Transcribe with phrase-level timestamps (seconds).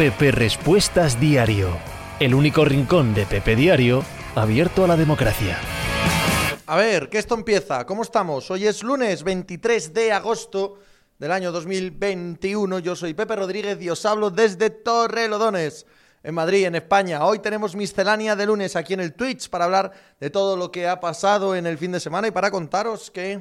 [0.00, 1.76] Pepe Respuestas Diario,
[2.20, 4.02] el único rincón de Pepe Diario
[4.34, 5.58] abierto a la democracia.
[6.66, 7.84] A ver, que esto empieza.
[7.84, 8.50] ¿Cómo estamos?
[8.50, 10.78] Hoy es lunes 23 de agosto
[11.18, 12.78] del año 2021.
[12.78, 15.84] Yo soy Pepe Rodríguez y os hablo desde Torrelodones,
[16.22, 17.22] en Madrid, en España.
[17.26, 20.88] Hoy tenemos miscelánea de lunes aquí en el Twitch para hablar de todo lo que
[20.88, 23.38] ha pasado en el fin de semana y para contaros que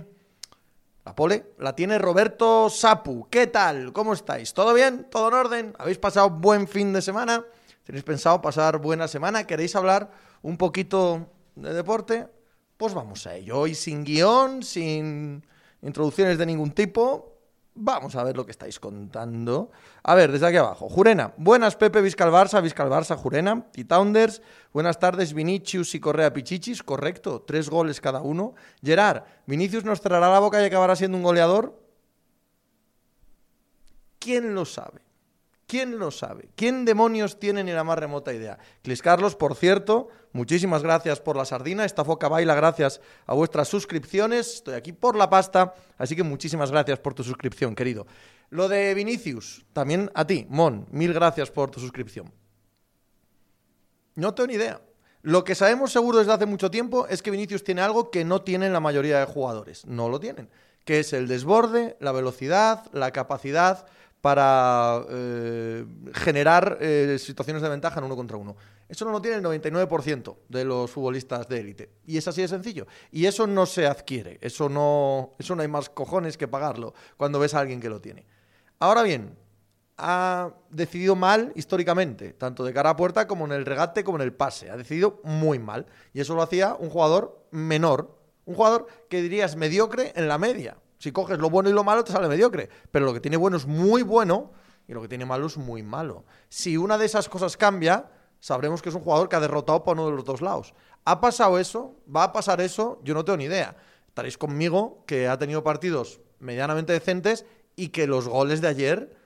[1.06, 3.28] la pole la tiene Roberto Sapu.
[3.30, 3.94] ¿Qué tal?
[3.94, 4.54] ¿Cómo estáis?
[4.54, 5.08] ¿Todo bien?
[5.10, 5.76] ¿Todo en orden?
[5.80, 7.46] ¿Habéis pasado buen fin de semana?
[7.84, 9.48] ¿Tenéis pensado pasar buena semana?
[9.48, 12.28] ¿Queréis hablar un poquito de deporte?
[12.78, 13.60] Pues vamos a ello.
[13.60, 15.46] Hoy sin guion, sin
[15.82, 17.39] introducciones de ningún tipo.
[17.76, 19.72] Vamos a ver lo que estáis contando.
[20.04, 20.90] A ver, desde aquí abajo.
[20.90, 21.34] Jurena.
[21.38, 23.68] Buenas, Pepe, Viscal Barça, Viscal Barça, Jurena.
[23.76, 24.42] Y Tounders.
[24.74, 26.84] Buenas tardes, Vinicius y Correa Pichichis.
[26.84, 28.54] Correcto, tres goles cada uno.
[28.84, 31.80] Gerard, ¿Vinicius nos cerrará la boca y acabará siendo un goleador?
[34.20, 35.02] ¿Quién lo sabe?
[35.66, 36.50] ¿Quién lo sabe?
[36.56, 38.58] ¿Quién demonios tiene ni la más remota idea?
[38.82, 41.86] Clis Carlos, por cierto, muchísimas gracias por la sardina.
[41.86, 44.56] Esta foca baila gracias a vuestras suscripciones.
[44.56, 48.08] Estoy aquí por la pasta, así que muchísimas gracias por tu suscripción, querido.
[48.50, 52.32] Lo de Vinicius, también a ti, Mon, mil gracias por tu suscripción.
[54.16, 54.82] No tengo ni idea.
[55.22, 58.42] Lo que sabemos seguro desde hace mucho tiempo es que Vinicius tiene algo que no
[58.42, 59.86] tienen la mayoría de jugadores.
[59.86, 60.50] No lo tienen.
[60.86, 63.86] Que es el desborde, la velocidad, la capacidad
[64.22, 68.56] para eh, generar eh, situaciones de ventaja en uno contra uno.
[68.90, 71.92] Eso no lo tiene el 99% de los futbolistas de élite.
[72.08, 72.88] Y es así de sencillo.
[73.12, 74.40] Y eso no se adquiere.
[74.42, 78.02] Eso no, eso no hay más cojones que pagarlo cuando ves a alguien que lo
[78.02, 78.26] tiene.
[78.80, 79.38] Ahora bien,
[79.98, 84.24] ha decidido mal históricamente, tanto de cara a puerta como en el regate como en
[84.24, 84.72] el pase.
[84.72, 85.86] Ha decidido muy mal.
[86.12, 88.18] Y eso lo hacía un jugador menor.
[88.46, 90.78] Un jugador que dirías mediocre en la media.
[90.98, 92.70] Si coges lo bueno y lo malo, te sale mediocre.
[92.90, 94.52] Pero lo que tiene bueno es muy bueno
[94.88, 96.26] y lo que tiene malo es muy malo.
[96.50, 98.10] Si una de esas cosas cambia,
[98.40, 100.74] sabremos que es un jugador que ha derrotado por uno de los dos lados.
[101.06, 101.96] ¿Ha pasado eso?
[102.14, 103.00] ¿Va a pasar eso?
[103.04, 103.76] Yo no tengo ni idea.
[104.08, 109.18] Estaréis conmigo que ha tenido partidos medianamente decentes y que los goles de ayer,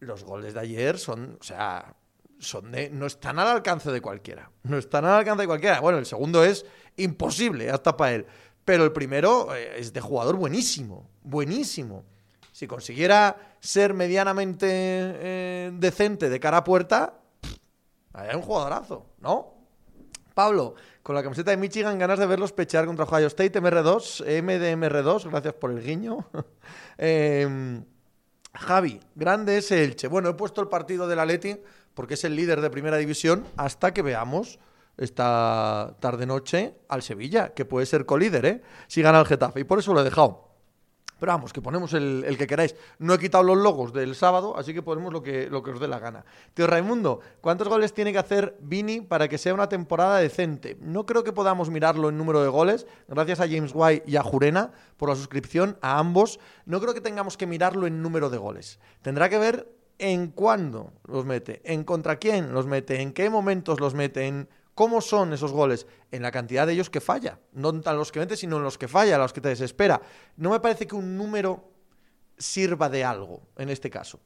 [0.00, 1.96] los goles de ayer son, o sea,
[2.38, 4.50] son de, no están al alcance de cualquiera.
[4.62, 5.80] No están al alcance de cualquiera.
[5.80, 6.66] Bueno, el segundo es
[6.96, 8.26] imposible hasta para él.
[8.64, 12.04] Pero el primero eh, es de jugador buenísimo, buenísimo.
[12.52, 17.20] Si consiguiera ser medianamente eh, decente de cara a puerta,
[18.14, 19.52] hay un jugadorazo, ¿no?
[20.34, 25.30] Pablo, con la camiseta de Michigan, ganas de verlos pechear contra Ohio State, MR2, MDMR2,
[25.30, 26.26] gracias por el guiño.
[26.96, 27.84] Em,
[28.54, 30.06] Javi, grande es Elche.
[30.06, 31.56] Bueno, he puesto el partido del Atleti
[31.92, 34.60] porque es el líder de primera división hasta que veamos
[34.96, 38.62] esta tarde-noche al Sevilla, que puede ser colíder, ¿eh?
[38.86, 39.60] Si gana el Getafe.
[39.60, 40.53] Y por eso lo he dejado.
[41.24, 42.76] Pero vamos, que ponemos el, que queráis.
[42.98, 45.80] No he quitado los logos del sábado, así que ponemos lo que, lo que os
[45.80, 46.26] dé la gana.
[46.52, 50.76] Tío Raimundo, ¿cuántos goles tiene que hacer Vini para que sea una temporada decente?
[50.82, 52.86] No creo que podamos mirarlo en número de goles.
[53.08, 56.40] Gracias a James White y a Jurena por la suscripción, a ambos.
[56.66, 58.78] No creo que tengamos que mirarlo en número de goles.
[59.00, 63.80] Tendrá que ver en cuándo los mete, en contra quién los mete, en qué momentos
[63.80, 65.86] los mete, en ¿Cómo son esos goles?
[66.10, 67.38] En la cantidad de ellos que falla.
[67.52, 70.00] No en los que mete, sino en los que falla, los que te desespera.
[70.36, 71.70] No me parece que un número
[72.36, 74.20] sirva de algo en este caso.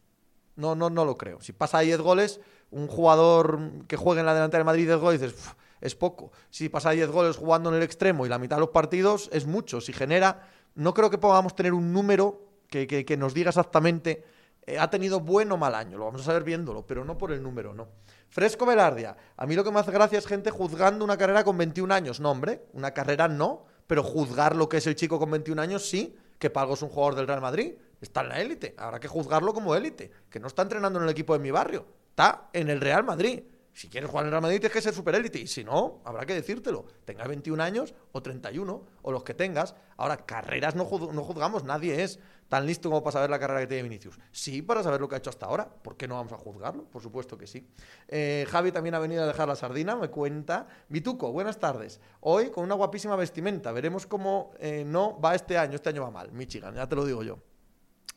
[0.57, 1.41] No, no, no lo creo.
[1.41, 5.21] Si pasa 10 goles, un jugador que juegue en la delantera de Madrid 10 goles,
[5.21, 5.39] dices,
[5.81, 6.33] es poco.
[6.51, 9.47] Si pasa 10 goles jugando en el extremo y la mitad de los partidos, es
[9.47, 9.81] mucho.
[9.81, 14.25] Si genera, no creo que podamos tener un número que, que nos diga exactamente
[14.69, 17.33] eh, ha tenido buen o mal año, lo vamos a saber viéndolo, pero no por
[17.33, 17.89] el número, no.
[18.29, 21.57] Fresco Velardia, a mí lo que me hace gracia es gente juzgando una carrera con
[21.57, 22.21] 21 años.
[22.21, 25.89] No, hombre, una carrera no, pero juzgar lo que es el chico con 21 años
[25.89, 29.09] sí, que Pago es un jugador del Real Madrid, está en la élite, habrá que
[29.09, 32.69] juzgarlo como élite, que no está entrenando en el equipo de mi barrio, está en
[32.69, 33.43] el Real Madrid.
[33.79, 35.39] Si quieres jugar en el Real Madrid tienes que ser superélite.
[35.39, 36.85] Y si no, habrá que decírtelo.
[37.05, 39.77] Tengas 21 años o 31 o los que tengas.
[39.97, 42.19] Ahora, carreras no, no juzgamos, nadie es
[42.49, 44.19] tan listo como para saber la carrera que tiene Vinicius.
[44.33, 45.69] Sí, para saber lo que ha hecho hasta ahora.
[45.69, 46.87] ¿Por qué no vamos a juzgarlo?
[46.87, 47.69] Por supuesto que sí.
[48.09, 50.67] Eh, Javi también ha venido a dejar la sardina, me cuenta.
[50.89, 52.01] Vituco, buenas tardes.
[52.19, 53.71] Hoy con una guapísima vestimenta.
[53.71, 55.77] Veremos cómo eh, no va este año.
[55.77, 56.33] Este año va mal.
[56.33, 57.39] Michigan, ya te lo digo yo.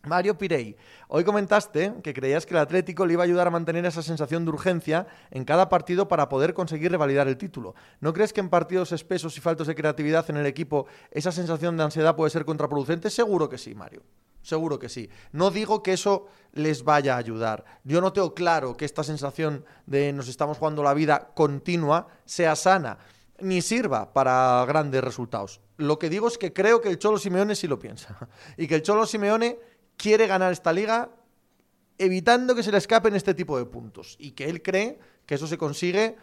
[0.03, 0.75] Mario Pirey,
[1.09, 4.45] hoy comentaste que creías que el Atlético le iba a ayudar a mantener esa sensación
[4.45, 7.75] de urgencia en cada partido para poder conseguir revalidar el título.
[7.99, 11.77] ¿No crees que en partidos espesos y faltos de creatividad en el equipo esa sensación
[11.77, 13.11] de ansiedad puede ser contraproducente?
[13.11, 14.01] Seguro que sí, Mario.
[14.41, 15.07] Seguro que sí.
[15.33, 17.63] No digo que eso les vaya a ayudar.
[17.83, 22.55] Yo no tengo claro que esta sensación de nos estamos jugando la vida continua sea
[22.55, 22.97] sana
[23.41, 25.61] ni sirva para grandes resultados.
[25.77, 28.17] Lo que digo es que creo que el Cholo Simeone sí lo piensa.
[28.57, 29.59] Y que el Cholo Simeone
[30.01, 31.11] quiere ganar esta liga
[31.99, 34.15] evitando que se le escapen este tipo de puntos.
[34.17, 36.17] Y que él cree que eso se consigue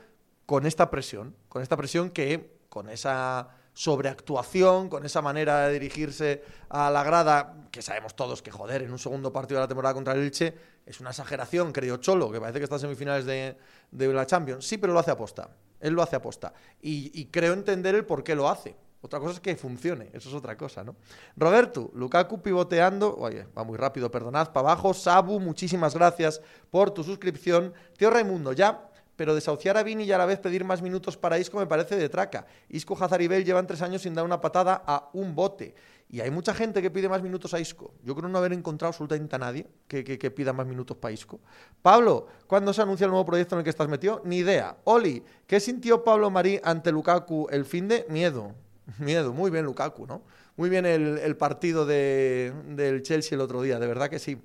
[0.47, 6.43] con esta presión, con esta presión que, con esa sobreactuación, con esa manera de dirigirse
[6.69, 9.95] a la grada, que sabemos todos que joder, en un segundo partido de la temporada
[9.95, 10.53] contra el Elche,
[10.85, 13.57] es una exageración, creo Cholo, que parece que está en semifinales de,
[13.93, 14.67] de la Champions.
[14.67, 15.51] Sí, pero lo hace aposta.
[15.79, 16.53] Él lo hace aposta.
[16.83, 18.75] Y, y creo entender el por qué lo hace.
[19.01, 20.97] Otra cosa es que funcione, eso es otra cosa, ¿no?
[21.37, 24.93] Roberto, Lukaku pivoteando, oye, va muy rápido, perdonad, para abajo.
[24.93, 26.41] Sabu, muchísimas gracias
[26.71, 27.73] por tu suscripción.
[27.97, 31.39] Tío Raimundo, ya, pero desahuciar a Vini y a la vez pedir más minutos para
[31.39, 32.47] Isco me parece de traca.
[32.69, 35.75] Isco, Hazard y llevan tres años sin dar una patada a un bote.
[36.11, 37.93] Y hay mucha gente que pide más minutos a Isco.
[38.03, 41.41] Yo creo no haber encontrado absolutamente a nadie que, que, pida más minutos para Isco.
[41.83, 44.23] Pablo, ¿cuándo se anuncia el nuevo proyecto en el que estás metido?
[44.25, 44.77] Ni idea.
[44.85, 48.55] Oli, ¿qué sintió Pablo Marí ante Lukaku el fin de miedo?
[48.99, 50.23] Miedo, muy bien Lukaku, ¿no?
[50.57, 54.41] Muy bien el, partido del Chelsea el otro día, de verdad que sí.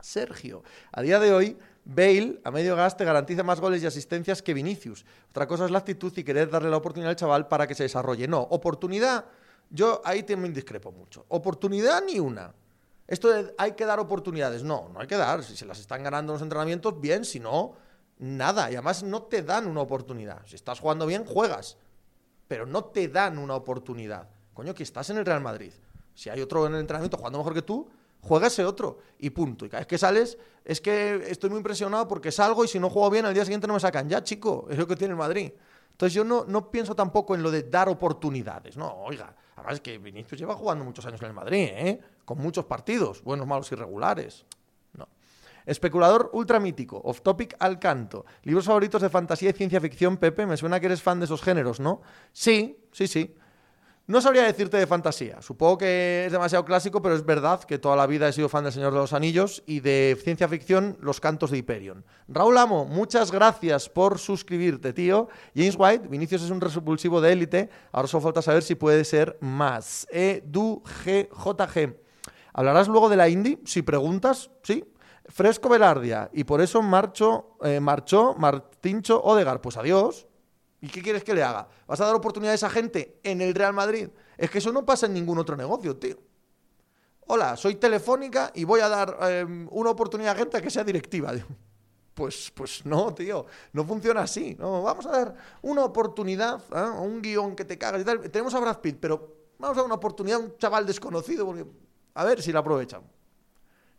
[0.00, 4.40] Sergio, a día de hoy, Bale a medio gas te garantiza más goles y asistencias
[4.40, 5.04] que Vinicius.
[5.30, 7.82] Otra cosa es la actitud y querer darle la oportunidad al chaval para que se
[7.82, 8.28] desarrolle.
[8.28, 9.24] No, oportunidad,
[9.68, 11.24] yo ahí me indiscrepo mucho.
[11.28, 12.54] Oportunidad ni una.
[13.08, 14.62] Esto de hay que dar oportunidades.
[14.62, 15.42] No, no hay que dar.
[15.42, 17.24] Si se las están ganando los entrenamientos, bien.
[17.24, 17.74] Si no,
[18.18, 18.70] nada.
[18.70, 20.40] Y además no te dan una oportunidad.
[20.46, 21.78] Si estás jugando bien, juegas
[22.52, 24.28] pero no te dan una oportunidad.
[24.52, 25.72] Coño, que estás en el Real Madrid.
[26.14, 27.88] Si hay otro en el entrenamiento jugando mejor que tú,
[28.20, 29.64] juega ese otro y punto.
[29.64, 32.90] Y cada vez que sales, es que estoy muy impresionado porque salgo y si no
[32.90, 34.06] juego bien, al día siguiente no me sacan.
[34.06, 35.50] Ya, chico, es lo que tiene el Madrid.
[35.92, 38.76] Entonces yo no, no pienso tampoco en lo de dar oportunidades.
[38.76, 42.00] No, oiga, además es que Vinicius lleva jugando muchos años en el Madrid, ¿eh?
[42.26, 44.44] Con muchos partidos, buenos, malos, irregulares.
[45.66, 48.24] Especulador ultramítico, off topic al canto.
[48.42, 50.46] Libros favoritos de fantasía y ciencia ficción, Pepe.
[50.46, 52.02] Me suena que eres fan de esos géneros, ¿no?
[52.32, 53.36] Sí, sí, sí.
[54.08, 55.40] No sabría decirte de fantasía.
[55.42, 58.64] Supongo que es demasiado clásico, pero es verdad que toda la vida he sido fan
[58.64, 62.04] del Señor de los Anillos y de ciencia ficción, Los Cantos de Hyperion.
[62.26, 65.28] Raúl Amo, muchas gracias por suscribirte, tío.
[65.54, 67.70] James White, Vinicius es un resupulsivo de élite.
[67.92, 70.08] Ahora solo falta saber si puede ser más.
[70.10, 71.96] EDUGJG.
[72.54, 73.60] ¿Hablarás luego de la indie?
[73.64, 74.84] Si preguntas, sí,
[75.26, 76.30] Fresco Velardia.
[76.32, 79.60] Y por eso marchó, eh, marchó Martincho Odegar.
[79.60, 80.26] Pues adiós.
[80.80, 81.68] ¿Y qué quieres que le haga?
[81.86, 84.08] ¿Vas a dar oportunidades a gente en el Real Madrid?
[84.36, 86.16] Es que eso no pasa en ningún otro negocio, tío.
[87.28, 91.32] Hola, soy Telefónica y voy a dar em, una oportunidad a gente que sea directiva.
[92.14, 94.54] Pues, pues no, tío, no funciona así.
[94.58, 97.00] No, vamos a dar una oportunidad ¿eh?
[97.00, 98.30] un guion que te cagas y tal.
[98.30, 101.64] Tenemos a Brad Pitt, pero vamos a dar una oportunidad a un chaval desconocido porque
[102.12, 103.02] a ver si la aprovechan.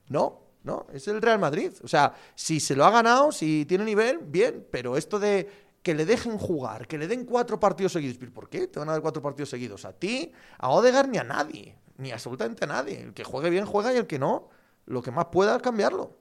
[0.09, 0.87] No, ¿no?
[0.91, 1.71] Es el Real Madrid.
[1.83, 5.49] O sea, si se lo ha ganado, si tiene nivel, bien, pero esto de
[5.81, 8.17] que le dejen jugar, que le den cuatro partidos seguidos.
[8.31, 9.83] ¿Por qué te van a dar cuatro partidos seguidos?
[9.85, 13.01] A ti, a Odegar ni a nadie, ni absolutamente a nadie.
[13.01, 14.49] El que juegue bien juega y el que no,
[14.85, 16.17] lo que más pueda es cambiarlo.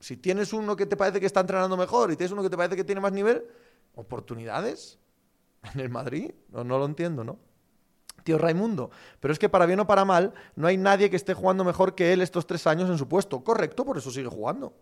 [0.00, 2.56] Si tienes uno que te parece que está entrenando mejor y tienes uno que te
[2.56, 3.46] parece que tiene más nivel,
[3.94, 4.98] oportunidades
[5.72, 7.38] en el Madrid, no, no lo entiendo, ¿no?
[8.24, 8.90] Tío Raimundo.
[9.20, 11.94] Pero es que para bien o para mal, no hay nadie que esté jugando mejor
[11.94, 13.44] que él estos tres años en su puesto.
[13.44, 14.72] Correcto, por eso sigue jugando.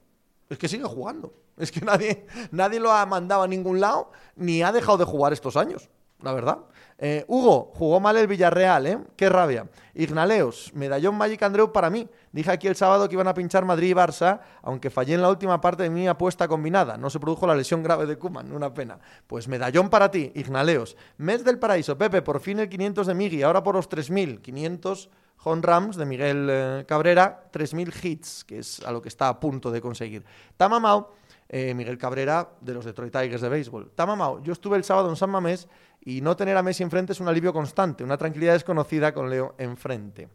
[0.48, 1.34] Es que sigue jugando.
[1.58, 5.32] Es que nadie, nadie lo ha mandado a ningún lado ni ha dejado de jugar
[5.32, 5.90] estos años
[6.22, 6.58] la verdad.
[7.04, 8.96] Eh, Hugo, jugó mal el Villarreal, ¿eh?
[9.16, 9.66] Qué rabia.
[9.92, 12.08] Ignaleos, medallón Magic Andreu para mí.
[12.30, 15.28] Dije aquí el sábado que iban a pinchar Madrid y Barça, aunque fallé en la
[15.28, 16.96] última parte de mi apuesta combinada.
[16.96, 19.00] No se produjo la lesión grave de Kuman, una pena.
[19.26, 20.96] Pues medallón para ti, Ignaleos.
[21.16, 24.40] Mes del paraíso, Pepe, por fin el 500 de Migi, ahora por los 3.000.
[24.40, 25.10] 500
[25.44, 29.40] Home Rams de Miguel eh, Cabrera, 3.000 hits, que es a lo que está a
[29.40, 30.24] punto de conseguir.
[30.56, 31.08] Tamamau,
[31.52, 33.92] eh, Miguel Cabrera de los Detroit Tigers de béisbol.
[33.94, 35.68] Tamamau, yo estuve el sábado en San Mamés
[36.00, 39.54] y no tener a Messi enfrente es un alivio constante, una tranquilidad desconocida con Leo
[39.58, 40.28] enfrente.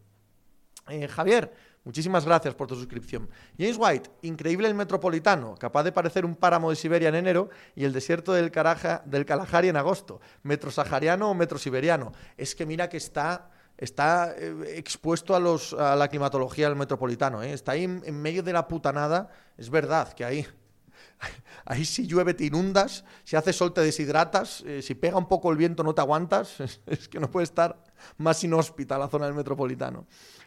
[0.87, 1.51] Eh, Javier,
[1.83, 3.27] muchísimas gracias por tu suscripción.
[3.57, 7.83] James White, increíble el metropolitano, capaz de parecer un páramo de Siberia en enero y
[7.83, 10.21] el desierto del, Caraja, del Kalahari en agosto.
[10.43, 12.13] Metrosahariano o metrosiberiano.
[12.37, 17.43] Es que mira que está está eh, expuesto a, los, a la climatología del metropolitano.
[17.43, 19.29] Está ahí en, medio de la putanada.
[19.57, 20.47] Es verdad que ahí
[21.65, 25.51] Ahí si llueve te inundas, si hace sol te deshidratas, eh, si pega un poco
[25.51, 26.57] el viento no te aguantas.
[26.85, 27.83] Es, que no puede estar
[28.17, 30.05] más inhóspita la zona del metropolitano.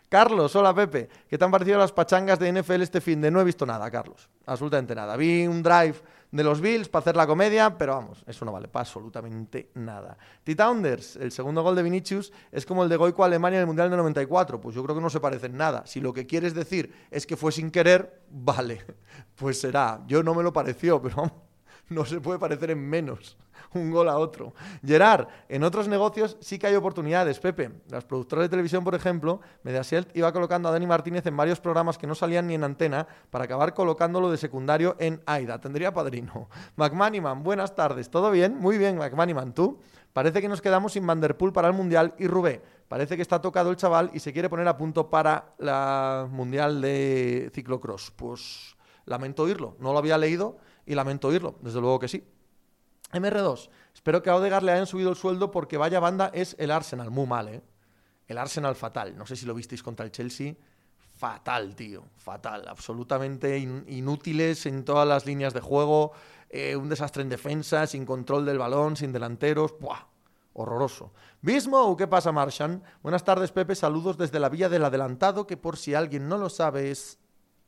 [0.08, 1.08] Carlos, hola Pepe.
[1.28, 3.30] ¿Qué te han parecido las pachangas de NFL este fin de?
[3.30, 4.28] No he visto nada, Carlos.
[4.46, 5.16] Absolutamente nada.
[5.16, 5.94] Vi un drive
[6.30, 10.16] de los Bills para hacer la comedia, pero vamos, eso no vale para absolutamente nada.
[10.44, 13.90] T-Tounders, el segundo gol de Vinicius es como el de Goico Alemania en el Mundial
[13.90, 14.60] de 94.
[14.60, 15.84] Pues yo creo que no se parecen nada.
[15.86, 18.84] Si lo que quieres decir es que fue sin querer, vale,
[19.34, 20.02] pues será.
[20.06, 21.49] Yo no me lo pareció, pero
[21.90, 23.36] no se puede parecer en menos
[23.74, 24.52] un gol a otro.
[24.84, 27.70] Gerard, en otros negocios sí que hay oportunidades, Pepe.
[27.88, 31.98] Las productoras de televisión, por ejemplo, Mediaset iba colocando a Dani Martínez en varios programas
[31.98, 35.60] que no salían ni en antena para acabar colocándolo de secundario en AIDA.
[35.60, 36.48] Tendría padrino.
[36.76, 38.10] McManiman, buenas tardes.
[38.10, 38.58] ¿Todo bien?
[38.58, 39.54] Muy bien, McManiman.
[39.54, 39.78] ¿Tú?
[40.12, 42.62] Parece que nos quedamos sin Vanderpool para el Mundial y Rubé.
[42.88, 46.80] Parece que está tocado el chaval y se quiere poner a punto para la Mundial
[46.80, 48.10] de Ciclocross.
[48.16, 49.76] Pues lamento oírlo.
[49.78, 50.58] No lo había leído
[50.90, 51.54] y lamento oírlo.
[51.60, 52.24] Desde luego que sí.
[53.12, 53.70] MR2.
[53.94, 57.12] Espero que a Odegaard le hayan subido el sueldo porque vaya banda es el Arsenal.
[57.12, 57.62] Muy mal, ¿eh?
[58.26, 59.16] El Arsenal fatal.
[59.16, 60.54] No sé si lo visteis contra el Chelsea.
[61.16, 62.06] Fatal, tío.
[62.16, 62.66] Fatal.
[62.66, 66.10] Absolutamente inútiles en todas las líneas de juego.
[66.48, 69.78] Eh, un desastre en defensa, sin control del balón, sin delanteros.
[69.78, 70.06] ¡Buah!
[70.54, 71.12] Horroroso.
[71.40, 72.82] Bismo, ¿qué pasa, Marshan?
[73.00, 73.76] Buenas tardes, Pepe.
[73.76, 77.20] Saludos desde la Villa del Adelantado, que por si alguien no lo sabe es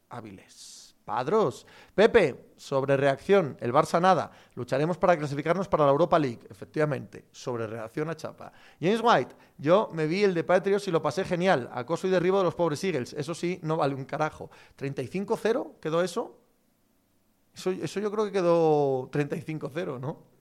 [0.09, 0.72] Áviles.
[1.05, 1.67] Padros.
[1.95, 4.31] Pepe, sobre reacción, el Barça nada.
[4.55, 6.41] Lucharemos para clasificarnos para la Europa League.
[6.49, 8.53] Efectivamente, sobre reacción a Chapa.
[8.81, 11.69] James White, yo me vi el de Patriots y lo pasé genial.
[11.73, 13.13] Acoso y derribo de los pobres Eagles.
[13.13, 14.51] Eso sí, no vale un carajo.
[14.79, 16.39] ¿35-0 quedó eso?
[17.55, 18.01] eso?
[18.01, 20.33] yo creo que quedó 35-0, ¿no?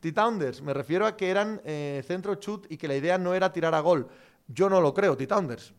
[0.00, 3.52] T-Tounders, me refiero a que eran eh, centro chut y que la idea no era
[3.52, 4.08] tirar a gol.
[4.46, 5.74] Yo no lo creo, T-Tounders.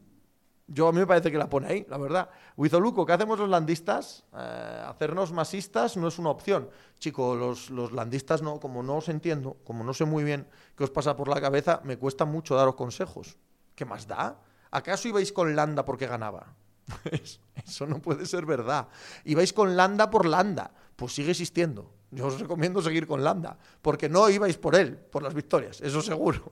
[0.67, 2.29] Yo a mí me parece que la pone ahí, la verdad.
[2.57, 4.24] Huizoluco, ¿qué hacemos los landistas?
[4.34, 6.69] Eh, hacernos masistas no es una opción.
[6.98, 10.84] Chico, los, los, landistas no, como no os entiendo, como no sé muy bien qué
[10.84, 13.38] os pasa por la cabeza, me cuesta mucho daros consejos.
[13.75, 14.41] ¿Qué más da?
[14.72, 16.55] ¿Acaso ibais con Landa porque ganaba?
[17.65, 18.88] Eso no puede ser verdad.
[19.24, 20.72] Ibais con Landa por Landa.
[20.95, 21.93] Pues sigue existiendo.
[22.12, 26.01] Yo os recomiendo seguir con Landa, porque no ibais por él, por las victorias, eso
[26.01, 26.50] seguro.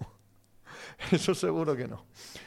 [1.12, 2.06] Eso seguro que no.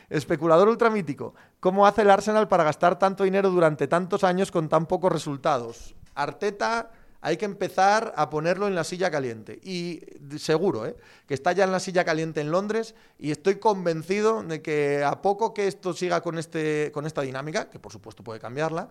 [0.08, 1.34] Especulador ultramítico.
[1.60, 5.94] ¿Cómo hace el Arsenal para gastar tanto dinero durante tantos años con tan pocos resultados?
[6.14, 9.58] Arteta hay que empezar a ponerlo en la silla caliente.
[9.62, 10.00] Y
[10.38, 10.96] seguro, ¿eh?
[11.26, 15.22] que está ya en la silla caliente en Londres y estoy convencido de que a
[15.22, 18.88] poco que esto siga con, este, con esta dinámica, que por supuesto puede cambiarla,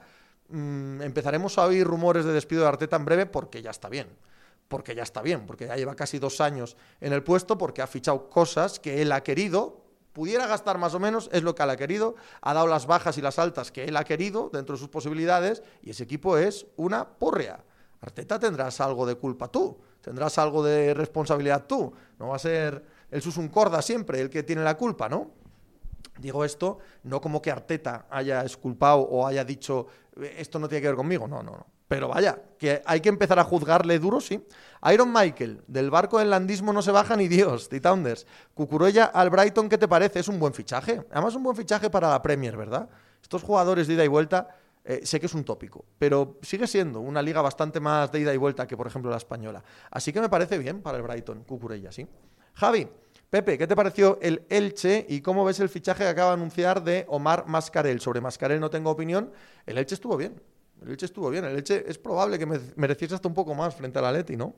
[0.50, 4.07] mm, empezaremos a oír rumores de despido de Arteta en breve porque ya está bien
[4.67, 7.88] porque ya está bien, porque ya lleva casi dos años en el puesto, porque ha
[7.88, 11.69] fichado cosas que él ha querido, pudiera gastar más o menos, es lo que él
[11.69, 14.79] ha querido, ha dado las bajas y las altas que él ha querido dentro de
[14.79, 17.63] sus posibilidades, y ese equipo es una porrea.
[18.01, 22.84] Arteta tendrás algo de culpa tú, tendrás algo de responsabilidad tú, no va a ser
[23.12, 25.31] el Susun Corda siempre el que tiene la culpa, ¿no?
[26.17, 29.88] Digo esto no como que Arteta haya esculpado o haya dicho
[30.38, 31.75] esto no tiene que ver conmigo, no, no, no.
[31.88, 34.44] Pero vaya, que hay que empezar a juzgarle duro, sí.
[34.92, 38.25] Iron Michael, del barco del landismo no se baja ni Dios, Titounders.
[38.54, 40.20] Cucuruella al Brighton, ¿qué te parece?
[40.20, 41.06] Es un buen fichaje.
[41.12, 42.89] Además, un buen fichaje para la Premier, ¿verdad?
[43.22, 44.48] Estos jugadores de ida y vuelta,
[44.84, 48.34] eh, sé que es un tópico, pero sigue siendo una liga bastante más de ida
[48.34, 49.63] y vuelta que, por ejemplo, la española.
[49.92, 52.08] Así que me parece bien para el Brighton, Cucurella, sí.
[52.54, 52.88] Javi,
[53.30, 56.84] Pepe, ¿qué te pareció el Elche y cómo ves el fichaje que acaba de anunciar
[56.84, 58.00] de Omar Mascarel?
[58.00, 59.32] Sobre Mascarel no tengo opinión.
[59.65, 60.42] El Elche estuvo bien.
[60.82, 61.46] El Elche estuvo bien.
[61.46, 64.55] El Elche es probable que mereciese hasta un poco más frente al Atleti, ¿no?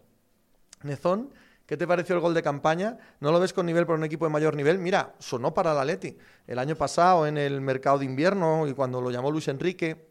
[0.83, 1.31] Nezón,
[1.65, 2.97] ¿qué te pareció el gol de campaña?
[3.19, 4.79] ¿No lo ves con nivel para un equipo de mayor nivel?
[4.79, 6.17] Mira, sonó para el Atleti.
[6.45, 10.07] El año pasado en el mercado de invierno y cuando lo llamó Luis Enrique,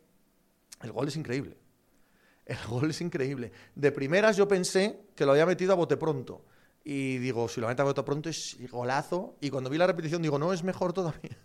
[0.82, 1.56] el gol es increíble.
[2.44, 3.52] El gol es increíble.
[3.75, 6.44] De primeras yo pensé que lo había metido a bote pronto.
[6.84, 9.36] Y digo, si lo mete a bote pronto es golazo.
[9.40, 11.36] Y cuando vi la repetición digo, no, es mejor todavía.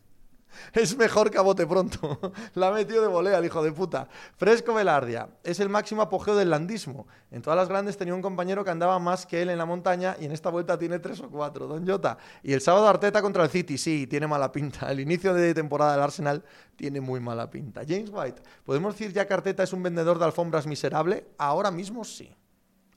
[0.74, 2.20] Es mejor que a bote pronto.
[2.56, 4.08] La ha metido de volea el hijo de puta.
[4.38, 5.30] Fresco Velardia.
[5.44, 7.08] Es el máximo apogeo del landismo.
[7.30, 10.16] En todas las grandes tenía un compañero que andaba más que él en la montaña
[10.20, 11.68] y en esta vuelta tiene tres o cuatro.
[11.68, 12.18] Don Jota.
[12.44, 13.78] Y el sábado Arteta contra el City.
[13.78, 14.92] Sí, tiene mala pinta.
[14.92, 16.44] El inicio de temporada del Arsenal
[16.76, 17.82] tiene muy mala pinta.
[17.88, 18.42] James White.
[18.64, 21.28] ¿Podemos decir ya que Arteta es un vendedor de alfombras miserable?
[21.38, 22.36] Ahora mismo sí.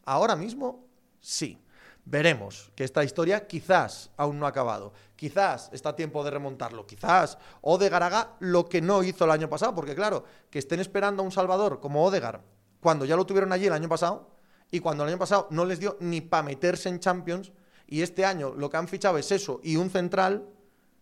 [0.05, 0.87] Ahora mismo
[1.21, 1.64] sí.
[2.07, 4.93] Veremos que esta historia quizás aún no ha acabado.
[5.17, 6.87] Quizás está a tiempo de remontarlo.
[6.87, 9.75] Quizás Odegar haga lo que no hizo el año pasado.
[9.75, 12.43] Porque claro, que estén esperando a un Salvador como Odegar
[12.85, 14.29] cuando ya lo tuvieron allí el año pasado
[14.71, 17.51] y cuando el año pasado no les dio ni para meterse en Champions
[17.87, 20.47] y este año lo que han fichado es eso y un central,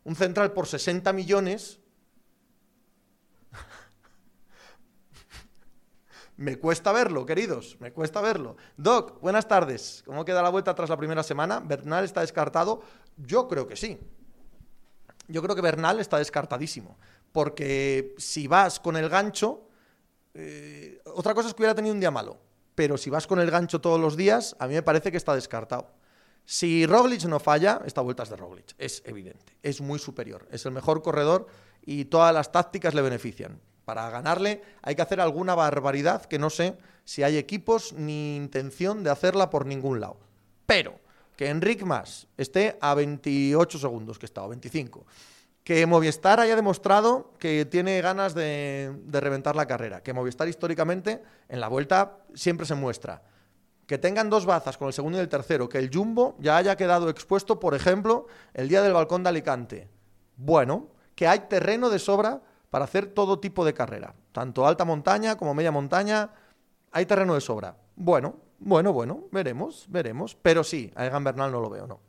[0.04, 1.80] un central por 60 millones
[6.36, 8.56] Me cuesta verlo, queridos, me cuesta verlo.
[8.76, 10.02] Doc, buenas tardes.
[10.06, 11.60] ¿Cómo queda la vuelta tras la primera semana?
[11.60, 12.82] ¿Bernal está descartado?
[13.16, 13.98] Yo creo que sí.
[15.28, 16.98] Yo creo que Bernal está descartadísimo.
[17.32, 19.68] Porque si vas con el gancho,
[20.34, 22.38] eh, otra cosa es que hubiera tenido un día malo.
[22.74, 25.34] Pero si vas con el gancho todos los días, a mí me parece que está
[25.34, 25.90] descartado.
[26.44, 30.66] Si Roglic no falla, esta vuelta es de Roglic, es evidente, es muy superior, es
[30.66, 31.46] el mejor corredor
[31.82, 36.50] y todas las tácticas le benefician Para ganarle hay que hacer alguna barbaridad que no
[36.50, 40.18] sé si hay equipos ni intención de hacerla por ningún lado.
[40.66, 41.00] Pero
[41.36, 45.06] que Enric Mas esté a 28 segundos, que está, o 25.
[45.64, 50.02] Que Movistar haya demostrado que tiene ganas de, de reventar la carrera.
[50.02, 53.22] Que Movistar históricamente en la vuelta siempre se muestra
[53.92, 56.76] que tengan dos bazas con el segundo y el tercero, que el Jumbo ya haya
[56.76, 59.88] quedado expuesto, por ejemplo, el día del balcón de Alicante.
[60.36, 62.40] Bueno, que hay terreno de sobra
[62.72, 66.30] para hacer todo tipo de carrera, tanto alta montaña como media montaña,
[66.90, 67.76] hay terreno de sobra.
[67.96, 72.00] Bueno, bueno, bueno, veremos, veremos, pero sí, a Egan Bernal no lo veo, no.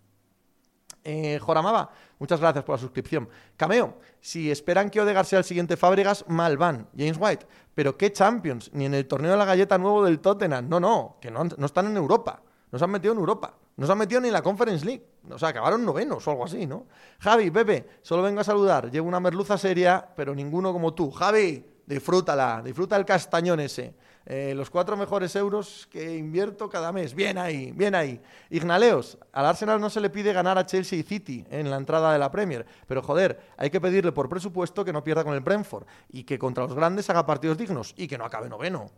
[1.03, 3.27] Eh, Joramaba, muchas gracias por la suscripción.
[3.57, 6.87] Cameo, si esperan que Odegaard sea el siguiente Fábregas, mal van.
[6.97, 8.71] James White, pero ¿qué Champions?
[8.71, 10.69] Ni en el torneo de la galleta nuevo del Tottenham.
[10.69, 12.41] No, no, que no, no están en Europa.
[12.71, 13.53] No se han metido en Europa.
[13.75, 15.05] No se han metido ni en la Conference League.
[15.29, 16.85] O sea, acabaron novenos o algo así, ¿no?
[17.19, 18.91] Javi, Pepe, solo vengo a saludar.
[18.91, 21.11] Llevo una merluza seria, pero ninguno como tú.
[21.11, 23.95] Javi, disfrútala, disfruta el castañón ese.
[24.25, 27.13] Eh, los cuatro mejores euros que invierto cada mes.
[27.13, 28.21] Bien ahí, bien ahí.
[28.49, 32.13] Ignaleos, al Arsenal no se le pide ganar a Chelsea y City en la entrada
[32.13, 35.41] de la Premier, pero joder, hay que pedirle por presupuesto que no pierda con el
[35.41, 38.89] Brentford y que contra los grandes haga partidos dignos y que no acabe noveno.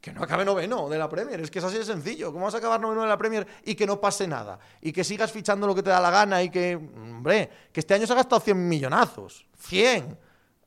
[0.00, 2.32] Que no acabe noveno de la Premier, es que es así de sencillo.
[2.32, 4.58] ¿Cómo vas a acabar noveno de la Premier y que no pase nada?
[4.80, 7.94] Y que sigas fichando lo que te da la gana y que, hombre, que este
[7.94, 9.46] año se ha gastado 100 millonazos.
[9.58, 10.16] 100.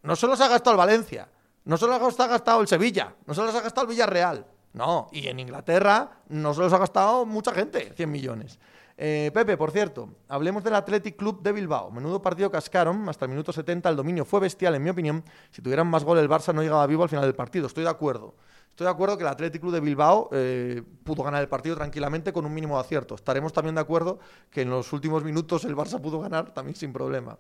[0.03, 1.29] No se los ha gastado el Valencia.
[1.63, 4.45] No se los ha gastado el Sevilla, no se los ha gastado el Villarreal.
[4.73, 8.59] No, y en Inglaterra no se los ha gastado mucha gente, 100 millones.
[8.97, 11.91] Eh, Pepe, por cierto, hablemos del Athletic Club de Bilbao.
[11.91, 15.23] Menudo partido cascaron, hasta el minuto 70 el dominio fue bestial, en mi opinión.
[15.51, 17.67] Si tuvieran más gol, el Barça no llegaba vivo al final del partido.
[17.67, 18.35] Estoy de acuerdo.
[18.69, 22.31] Estoy de acuerdo que el Athletic Club de Bilbao eh, pudo ganar el partido tranquilamente
[22.31, 23.15] con un mínimo de acierto.
[23.15, 24.19] Estaremos también de acuerdo
[24.49, 27.37] que en los últimos minutos el Barça pudo ganar también sin problema.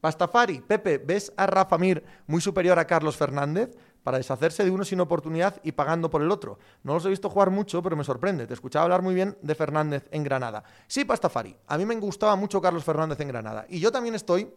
[0.00, 3.74] Pastafari, Pepe, ¿ves a Rafa Mir muy superior a Carlos Fernández?
[4.04, 6.60] Para deshacerse de uno sin oportunidad y pagando por el otro.
[6.84, 8.46] No los he visto jugar mucho, pero me sorprende.
[8.46, 10.62] Te escuchaba hablar muy bien de Fernández en Granada.
[10.86, 13.66] Sí, Pastafari, a mí me gustaba mucho Carlos Fernández en Granada.
[13.68, 14.54] Y yo también estoy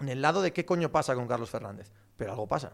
[0.00, 1.92] en el lado de qué coño pasa con Carlos Fernández.
[2.16, 2.72] Pero algo pasa.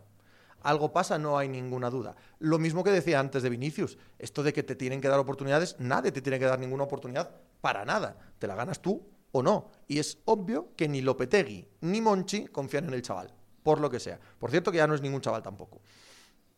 [0.62, 2.16] Algo pasa, no hay ninguna duda.
[2.38, 5.76] Lo mismo que decía antes de Vinicius, esto de que te tienen que dar oportunidades,
[5.78, 7.30] nadie te tiene que dar ninguna oportunidad
[7.60, 8.16] para nada.
[8.38, 9.70] Te la ganas tú o no.
[9.86, 13.32] Y es obvio que ni Lopetegui ni Monchi confían en el chaval,
[13.68, 14.18] por lo que sea.
[14.38, 15.82] Por cierto, que ya no es ningún chaval tampoco.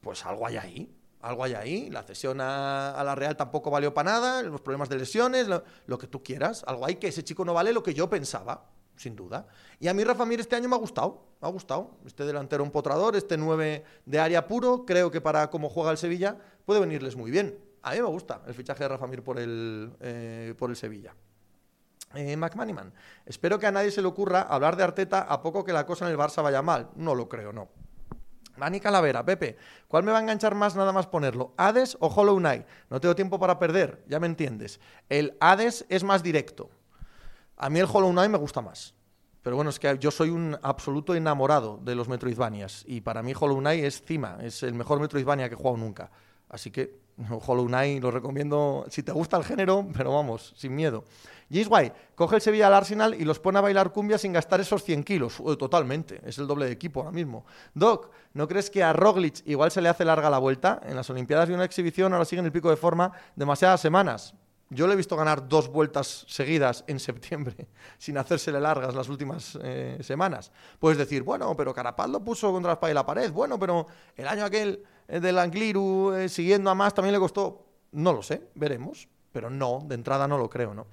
[0.01, 0.97] Pues algo hay ahí.
[1.23, 4.97] Algo hay ahí, la cesión a, la Real tampoco valió para nada, los problemas de
[4.97, 6.63] lesiones, lo, que tú quieras.
[6.69, 9.49] Algo hay que ese chico no vale lo que yo pensaba, sin duda.
[9.81, 11.99] Y a mí Rafa Mir este año me ha gustado, me ha gustado.
[12.07, 15.99] Este delantero un potrador, este 9 de área puro, creo que para cómo juega el
[15.99, 17.59] Sevilla puede venirles muy bien.
[17.83, 21.13] A mí me gusta el fichaje de Rafa Mir por el, eh, por el Sevilla.
[22.15, 22.37] Eh,
[23.27, 26.07] espero que a nadie se le ocurra hablar de Arteta a poco que la cosa
[26.07, 26.91] en el Barça vaya mal.
[26.97, 27.69] No lo creo, no.
[28.57, 29.57] Dani Calavera, Pepe,
[29.89, 31.55] ¿cuál me va a enganchar más nada más ponerlo?
[31.57, 32.67] ¿Hades o Hollow Knight?
[32.91, 34.81] No tengo tiempo para perder, ya me entiendes.
[35.09, 36.71] El Hades es más directo.
[37.57, 38.95] A mí el Hollow Knight me gusta más.
[39.43, 42.85] Pero bueno, es que yo soy un absoluto enamorado de los Metroidvanias.
[42.87, 46.11] Y para mí Hollow Knight es cima, es el mejor Metroidvania que he jugado nunca.
[46.51, 51.05] Así que Hollow Knight lo recomiendo si te gusta el género, pero vamos, sin miedo.
[51.51, 54.61] James White coge el Sevilla al Arsenal y los pone a bailar cumbia sin gastar
[54.61, 55.43] esos 100 kilos.
[55.59, 57.45] totalmente, es el doble de equipo ahora mismo.
[57.75, 60.81] Doc, ¿no crees que a Roglic igual se le hace larga la vuelta?
[60.85, 64.35] En las Olimpiadas de una exhibición, ahora sigue en el pico de forma demasiadas semanas.
[64.73, 67.67] Yo le he visto ganar dos vueltas seguidas en septiembre,
[67.99, 70.53] sin hacérsele largas las últimas eh, semanas.
[70.79, 73.33] Puedes decir, bueno, pero Carapaz lo puso contra la y la pared.
[73.33, 77.67] Bueno, pero el año aquel eh, del Angliru, eh, siguiendo a más, también le costó.
[77.93, 79.09] No lo sé, veremos.
[79.33, 80.87] Pero no, de entrada no lo creo, ¿no?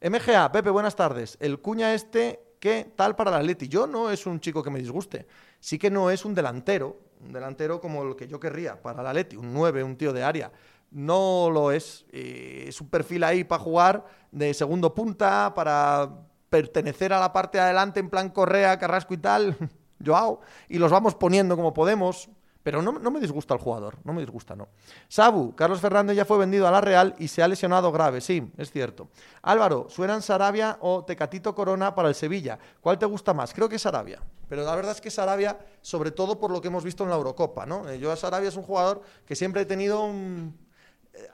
[0.00, 1.36] MGA, Pepe, buenas tardes.
[1.40, 3.66] El cuña este, ¿qué tal para el Atleti?
[3.68, 5.26] Yo no es un chico que me disguste.
[5.58, 9.06] Sí que no es un delantero, un delantero como el que yo querría para el
[9.08, 10.52] Atleti, un 9, un tío de área.
[10.94, 12.06] No lo es.
[12.12, 16.08] Eh, es un perfil ahí para jugar de segundo punta, para
[16.48, 19.56] pertenecer a la parte de adelante en plan Correa, Carrasco y tal.
[20.04, 20.40] Joao.
[20.68, 22.30] Y los vamos poniendo como podemos.
[22.62, 24.68] Pero no, me disgusta el jugador, no me disgusta, no.
[25.06, 28.50] Sabu, Carlos Fernández ya fue vendido a la Real y se ha lesionado grave, sí,
[28.56, 29.10] es cierto.
[29.42, 32.58] Álvaro, ¿suenan Sarabia o Tecatito Corona para el Sevilla?
[32.80, 33.52] ¿Cuál te gusta más?
[33.52, 34.22] Creo que Sarabia.
[34.48, 37.16] Pero la verdad es que Sarabia, sobre todo por lo que hemos visto en la
[37.16, 37.86] Eurocopa, ¿no?
[37.86, 40.50] Eh, yo a Sarabia es un jugador que siempre he tenido eh,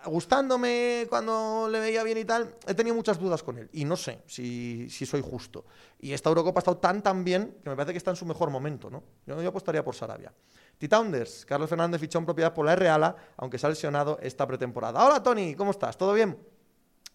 [0.06, 3.68] gustándome cuando le veía bien y tal, he tenido muchas dudas con él.
[3.72, 5.64] Y no sé si, soy justo.
[5.98, 8.26] Y esta Eurocopa ha estado tan, tan bien que me parece que está en su
[8.26, 9.02] mejor momento, ¿no?
[9.26, 10.32] Yo, yo apostaría por Sarabia.
[10.78, 15.04] Titaunders, Carlos Fernández fichó en propiedad por la Reala, aunque se ha lesionado esta pretemporada.
[15.04, 15.96] Hola Tony, ¿cómo estás?
[15.96, 16.38] ¿Todo bien?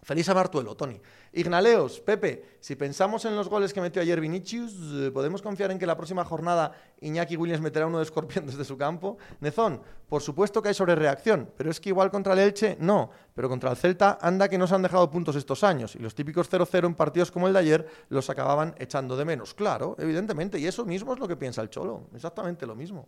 [0.06, 1.02] Feliz Amartuelo, Tony.
[1.34, 5.80] Ignaleos, Pepe, si pensamos en los goles que metió ayer Vinicius, eh, ¿podemos confiar en
[5.80, 9.18] que la próxima jornada Iñaki Williams meterá uno de escorpión desde su campo?
[9.40, 13.10] Nezón, por supuesto que hay sobrereacción, pero es que igual contra el Elche, no.
[13.34, 15.96] Pero contra el Celta, anda que no se han dejado puntos estos años.
[15.96, 19.56] Y los típicos 0-0 en partidos como el de ayer los acababan echando de menos.
[19.56, 20.60] Claro, evidentemente.
[20.60, 22.10] Y eso mismo es lo que piensa el Cholo.
[22.14, 23.08] Exactamente lo mismo.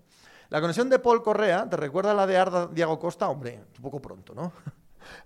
[0.50, 3.30] La conexión de Paul Correa, ¿te recuerda la de Arda Diego Costa?
[3.30, 4.52] Hombre, un poco pronto, ¿no?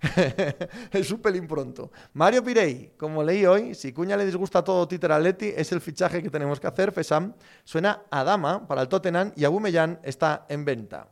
[0.92, 1.90] es un pelín pronto.
[2.12, 6.22] Mario Pirey, como leí hoy, si Cuña le disgusta todo Twitter Atleti, es el fichaje
[6.22, 6.92] que tenemos que hacer.
[6.92, 11.08] Fesam suena a Dama para el Tottenham y Aubameyang está en venta.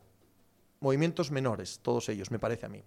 [0.79, 2.83] Movimientos menores, todos ellos, me parece a mí.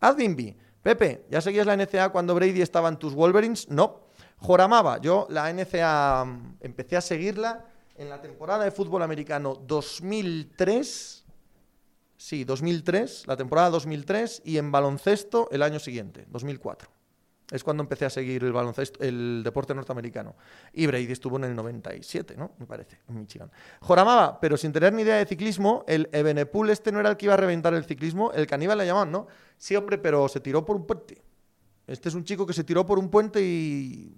[0.00, 3.68] Advinbi, Pepe, ¿ya seguías la NCA cuando Brady estaba en tus Wolverines?
[3.68, 4.08] No.
[4.38, 7.64] Joramaba, yo la NCA mm, empecé a seguirla
[7.96, 11.17] en la temporada de fútbol americano 2003
[12.18, 16.90] Sí, 2003, la temporada 2003 y en baloncesto el año siguiente, 2004.
[17.52, 20.34] Es cuando empecé a seguir el baloncesto, el deporte norteamericano.
[20.72, 22.50] Y Brady estuvo en el 97, ¿no?
[22.58, 23.50] Me parece, en Michigan.
[23.80, 27.26] Joramaba, pero sin tener ni idea de ciclismo, el Ebenepool este no era el que
[27.26, 29.28] iba a reventar el ciclismo, el caníbal le llamaban, ¿no?
[29.56, 31.22] Sí, hombre, pero se tiró por un puente.
[31.86, 34.12] Este es un chico que se tiró por un puente y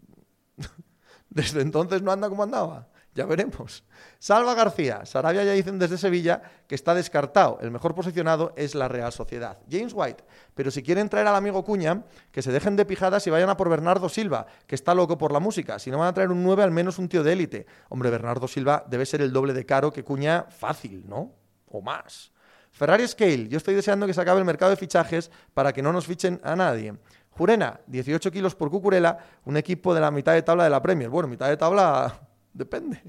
[1.28, 2.88] desde entonces no anda como andaba.
[3.14, 3.82] Ya veremos.
[4.20, 5.04] Salva García.
[5.04, 7.58] Sarabia ya dicen desde Sevilla que está descartado.
[7.60, 9.58] El mejor posicionado es la Real Sociedad.
[9.68, 10.22] James White.
[10.54, 13.56] Pero si quieren traer al amigo Cuña, que se dejen de pijadas y vayan a
[13.56, 15.80] por Bernardo Silva, que está loco por la música.
[15.80, 17.66] Si no van a traer un 9, al menos un tío de élite.
[17.88, 21.34] Hombre, Bernardo Silva debe ser el doble de caro que Cuña fácil, ¿no?
[21.66, 22.30] O más.
[22.70, 23.48] Ferrari Scale.
[23.48, 26.40] Yo estoy deseando que se acabe el mercado de fichajes para que no nos fichen
[26.44, 26.94] a nadie.
[27.30, 31.08] Jurena, 18 kilos por Cucurela, un equipo de la mitad de tabla de la Premier.
[31.08, 33.02] Bueno, mitad de tabla Depende.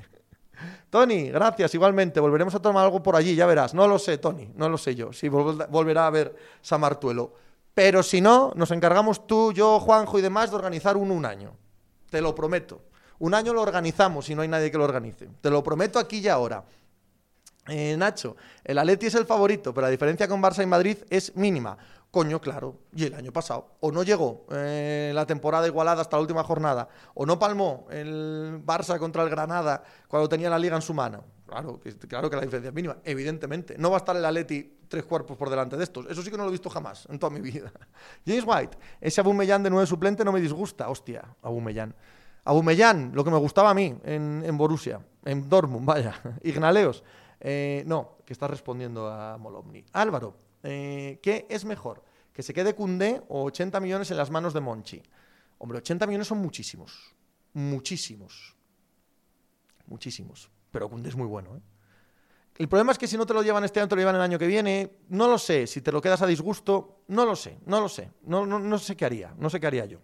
[0.89, 2.19] Tony, gracias, igualmente.
[2.19, 3.73] Volveremos a tomar algo por allí, ya verás.
[3.73, 5.11] No lo sé, Tony, no lo sé yo.
[5.13, 7.33] Si volverá a ver Samartuelo.
[7.73, 11.55] Pero si no, nos encargamos tú, yo, Juanjo y demás de organizar un, un año.
[12.09, 12.81] Te lo prometo.
[13.19, 15.29] Un año lo organizamos y no hay nadie que lo organice.
[15.41, 16.63] Te lo prometo aquí y ahora.
[17.67, 21.35] Eh, Nacho, el Atleti es el favorito, pero la diferencia con Barça y Madrid es
[21.35, 21.77] mínima.
[22.11, 23.77] Coño, claro, y el año pasado.
[23.79, 26.89] O no llegó eh, la temporada igualada hasta la última jornada.
[27.13, 31.23] O no palmó el Barça contra el Granada cuando tenía la liga en su mano.
[31.47, 33.77] Claro claro que la diferencia es mínima, evidentemente.
[33.77, 36.05] No va a estar el Atleti tres cuerpos por delante de estos.
[36.09, 37.71] Eso sí que no lo he visto jamás en toda mi vida.
[38.25, 40.89] James White, ese Abumellán de nueve suplente no me disgusta.
[40.89, 41.95] Hostia, Abumellán.
[42.43, 46.13] Abumellán, lo que me gustaba a mí en, Borussia, en Dortmund, vaya.
[46.43, 47.03] Ignaleos.
[47.39, 49.85] Eh, no, que está respondiendo a Molomni.
[49.93, 52.03] Álvaro, eh, ¿qué es mejor?
[52.33, 55.01] ¿Que se quede Cundé o 80 millones en las manos de Monchi?
[55.57, 57.15] Hombre, 80 millones son muchísimos.
[57.53, 58.55] Muchísimos.
[59.85, 60.49] Muchísimos.
[60.71, 61.61] Pero Cundé es muy bueno, ¿eh?
[62.57, 64.21] El problema es que si no te lo llevan este año, te lo llevan el
[64.21, 64.97] año que viene.
[65.09, 65.65] No lo sé.
[65.67, 67.57] Si te lo quedas a disgusto, no lo sé.
[67.65, 68.11] No lo sé.
[68.23, 69.33] No, no, sé qué haría.
[69.37, 69.99] No sé qué haría yo.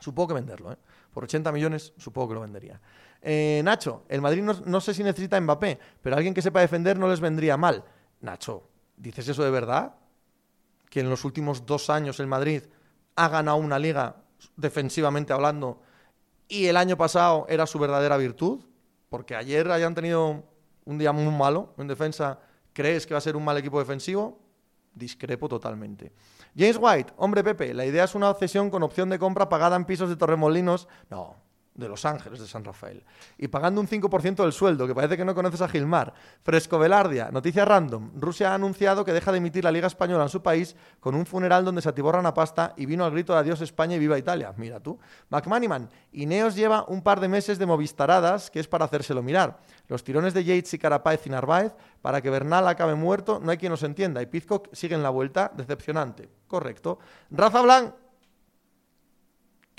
[0.00, 0.76] Supongo que venderlo, ¿eh?
[1.12, 2.80] Por 80 millones, supongo que lo vendería.
[3.20, 6.98] Eh, Nacho, el Madrid no, no, sé si necesita Mbappé, pero alguien que sepa defender
[6.98, 7.84] no les vendría mal.
[8.20, 9.94] Nacho, ¿Dices eso de verdad?
[10.90, 12.62] Que en los últimos dos años el Madrid
[13.16, 14.16] ha ganado una liga
[14.56, 15.80] defensivamente hablando
[16.48, 18.60] y el año pasado era su verdadera virtud,
[19.08, 20.44] porque ayer hayan tenido
[20.84, 22.40] un día muy malo en defensa,
[22.72, 24.38] ¿crees que va a ser un mal equipo defensivo?
[24.94, 26.12] Discrepo totalmente.
[26.56, 29.86] James White, hombre Pepe, la idea es una cesión con opción de compra pagada en
[29.86, 30.88] pisos de Torremolinos.
[31.08, 31.36] No,
[31.74, 33.02] de Los Ángeles, de San Rafael,
[33.38, 36.12] y pagando un 5% del sueldo, que parece que no conoces a Gilmar.
[36.42, 38.12] Fresco Velardia, noticia random.
[38.16, 41.24] Rusia ha anunciado que deja de emitir la Liga Española en su país con un
[41.24, 44.18] funeral donde se atiborran a pasta y vino al grito de adiós España y viva
[44.18, 44.52] Italia.
[44.56, 44.98] Mira tú.
[45.30, 49.60] McManiman, Ineos lleva un par de meses de movistaradas que es para hacérselo mirar.
[49.88, 53.56] Los tirones de Yates y Carapaz y Narváez para que Bernal acabe muerto, no hay
[53.56, 54.20] quien nos entienda.
[54.20, 56.28] Y Pizcock sigue en la vuelta, decepcionante.
[56.46, 56.98] Correcto.
[57.30, 57.94] Rafa Blanc,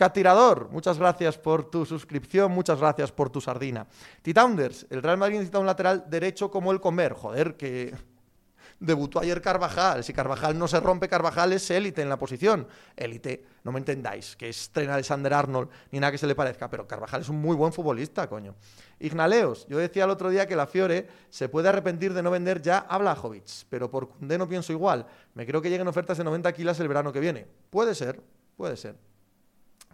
[0.04, 3.88] Catirador, muchas gracias por tu suscripción, muchas gracias por tu sardina.
[4.22, 7.14] Titaunders, el Real Madrid necesita un lateral derecho como el comer.
[7.14, 7.96] Joder, que
[8.82, 10.04] debutó ayer Carvajal.
[10.04, 12.68] Si Carvajal no se rompe, Carvajal es élite en la posición.
[12.98, 16.70] Élite, no me entendáis, que es tren Alexander Arnold ni nada que se le parezca,
[16.70, 18.56] pero Carvajal es un muy buen futbolista, coño.
[19.00, 22.62] Ignaleos, yo decía el otro día que la Fiore se puede arrepentir de no vender
[22.62, 25.06] ya a Blajovic, pero por Cundé no pienso igual.
[25.34, 27.48] Me creo que lleguen ofertas de 90 kilos el verano que viene.
[27.70, 28.22] Puede ser,
[28.58, 29.13] puede ser.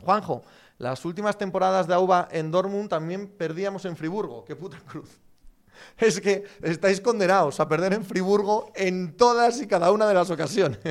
[0.02, 0.44] Juanjo,
[0.78, 4.46] las últimas temporadas de AUBA en Dortmund también perdíamos en Friburgo.
[4.46, 5.10] ¡Qué puta cruz!
[5.98, 10.30] Es que estáis condenados a perder en Friburgo en todas y cada una de las
[10.30, 10.80] ocasiones.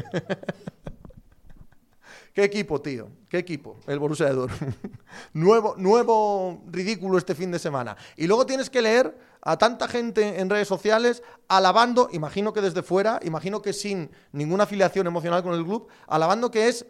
[2.35, 3.09] ¿Qué equipo, tío?
[3.29, 3.79] ¿Qué equipo?
[3.87, 4.75] El Borussia de Dortmund.
[5.33, 7.97] nuevo, nuevo ridículo este fin de semana.
[8.17, 12.83] Y luego tienes que leer a tanta gente en redes sociales alabando, imagino que desde
[12.83, 16.87] fuera, imagino que sin ninguna afiliación emocional con el club, alabando que es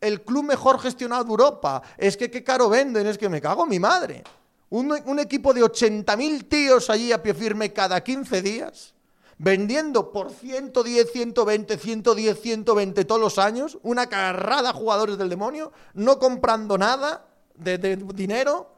[0.00, 1.82] el club mejor gestionado de Europa.
[1.96, 4.24] Es que qué caro venden, es que me cago mi madre.
[4.70, 8.94] Un, equipo de 80.000 tíos allí a pie firme cada 15 días,
[9.38, 16.18] vendiendo por 110, 120, 110, 120 todos los años, una carrada jugadores del demonio, no
[16.18, 18.74] comprando nada de, dinero,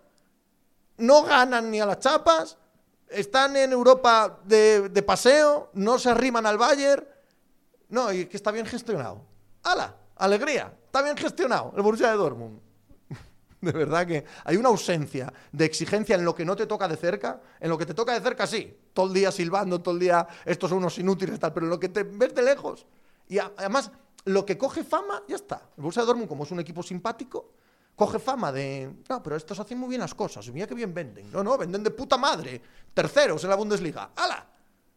[0.98, 2.56] no ganan ni a las chapas,
[3.08, 7.04] están en Europa de, de paseo, no se arriman al Bayern.
[7.88, 9.22] No, y que está bien gestionado.
[9.64, 9.96] ¡Hala!
[10.14, 10.72] Alegría.
[10.90, 12.58] Está bien gestionado el Borussia de Dortmund.
[13.60, 16.96] De verdad que hay una ausencia de exigencia en lo que no te toca de
[16.96, 17.40] cerca.
[17.60, 18.76] En lo que te toca de cerca, sí.
[18.92, 21.52] Todo el día silbando, todo el día estos son unos inútiles, tal.
[21.52, 22.86] Pero en lo que te ves de lejos.
[23.28, 23.92] Y además,
[24.24, 25.62] lo que coge fama, ya está.
[25.76, 27.52] El Borussia Dortmund, como es un equipo simpático,
[27.94, 28.92] coge fama de.
[29.08, 30.50] No, pero estos hacen muy bien las cosas.
[30.50, 31.30] Mira qué bien venden.
[31.30, 32.60] No, no, venden de puta madre.
[32.92, 34.10] Terceros en la Bundesliga.
[34.16, 34.44] ¡Hala!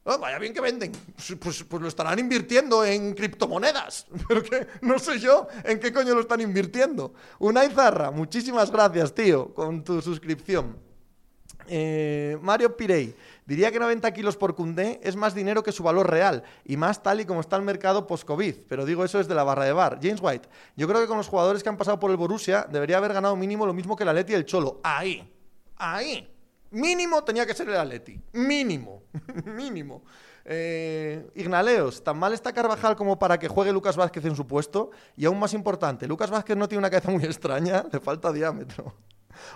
[0.05, 0.91] Oh, vaya bien que venden.
[1.39, 4.05] Pues, pues- lo estarán invirtiendo en criptomonedas.
[4.27, 7.13] Pero que no sé yo en qué coño lo están invirtiendo.
[7.39, 10.77] Unai Zarra, muchísimas gracias, tío, con tu suscripción.
[11.67, 16.09] Eh, Mario Pirey, diría que 90 kilos por Cundé es más dinero que su valor
[16.09, 19.45] real y más tal y como está el mercado post-COVID, pero digo eso desde la
[19.45, 19.99] barra de bar.
[20.01, 22.97] James White, yo creo que con los jugadores que han pasado por el Borussia debería
[22.97, 24.81] haber ganado mínimo lo mismo que el Atleti y el Cholo.
[24.83, 25.25] Ahí,
[25.77, 26.32] ahí.
[26.73, 28.19] Mínimo tenía que ser el Atleti.
[28.33, 29.03] Mínimo,
[29.45, 30.03] mínimo.
[30.43, 34.91] Eh, Ignaleos, tan mal está Carvajal como para que juegue Lucas Vázquez en su puesto.
[35.15, 38.93] Y aún más importante, Lucas Vázquez no tiene una cabeza muy extraña, le falta diámetro.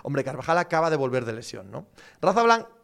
[0.02, 1.86] Hombre, Carvajal acaba de volver de lesión, ¿no?
[2.20, 2.78] Raza Blanca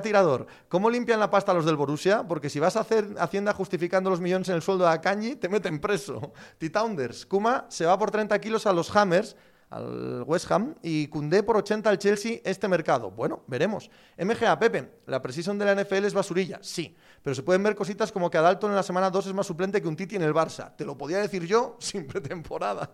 [0.00, 0.46] tirador.
[0.68, 2.24] ¿Cómo limpian la pasta los del Borussia?
[2.26, 5.48] Porque si vas a hacer Hacienda justificando los millones en el sueldo de Akanji, te
[5.48, 6.32] meten preso.
[6.58, 7.26] T-Tounders.
[7.26, 9.36] Kuma se va por 30 kilos a los Hammers,
[9.72, 13.10] al West Ham, y Cundé por 80 al Chelsea este mercado.
[13.10, 13.90] Bueno, veremos.
[14.18, 16.94] MGA, Pepe, la precision de la NFL es basurilla, sí.
[17.22, 19.80] Pero se pueden ver cositas como que Adalton en la semana 2 es más suplente
[19.80, 20.76] que un Titi en el Barça.
[20.76, 22.90] Te lo podía decir yo sin pretemporada.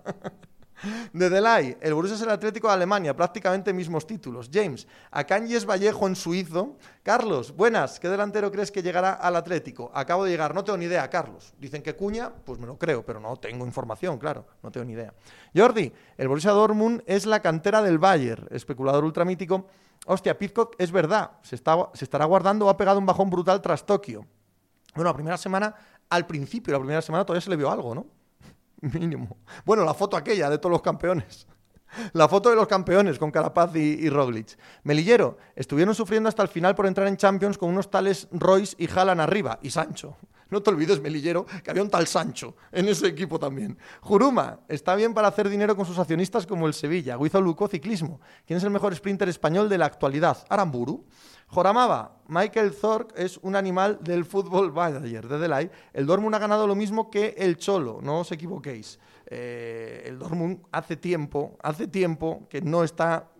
[1.13, 4.49] De Delay, el Borussia es el Atlético de Alemania, prácticamente mismos títulos.
[4.53, 6.77] James, Akanji es Vallejo en suizo.
[7.03, 9.91] Carlos, buenas, ¿qué delantero crees que llegará al Atlético?
[9.95, 11.53] Acabo de llegar, no tengo ni idea, Carlos.
[11.59, 14.93] Dicen que Cuña, pues me lo creo, pero no tengo información, claro, no tengo ni
[14.93, 15.13] idea.
[15.55, 19.67] Jordi, el Borussia Dortmund es la cantera del Bayern, especulador ultramítico.
[20.07, 23.61] Hostia, Pizcock es verdad, se, está, se estará guardando o ha pegado un bajón brutal
[23.61, 24.25] tras Tokio.
[24.95, 25.75] Bueno, la primera semana,
[26.09, 28.18] al principio, la primera semana todavía se le vio algo, ¿no?
[28.99, 29.39] Mínimo.
[29.65, 31.47] Bueno, la foto aquella de todos los campeones.
[32.13, 34.59] La foto de los campeones con Carapaz y, y Roglic.
[34.83, 38.89] Melillero, estuvieron sufriendo hasta el final por entrar en Champions con unos tales Royce y
[38.91, 39.59] Haaland arriba.
[39.63, 40.17] Y Sancho.
[40.51, 43.77] No te olvides, Melillero, que había un tal Sancho en ese equipo también.
[44.01, 47.19] Juruma, está bien para hacer dinero con sus accionistas como el Sevilla.
[47.19, 48.19] Guizo Luco, ciclismo.
[48.47, 50.39] ¿Quién es el mejor sprinter español de la actualidad?
[50.49, 51.05] Aramburu.
[51.49, 55.71] Joramaba, Michael Zorc es un animal del fútbol manager de Delay.
[55.93, 58.99] El Dortmund ha ganado lo mismo que el Cholo, no os equivoquéis.
[59.27, 63.31] Eh, el Dortmund hace tiempo, hace tiempo que no está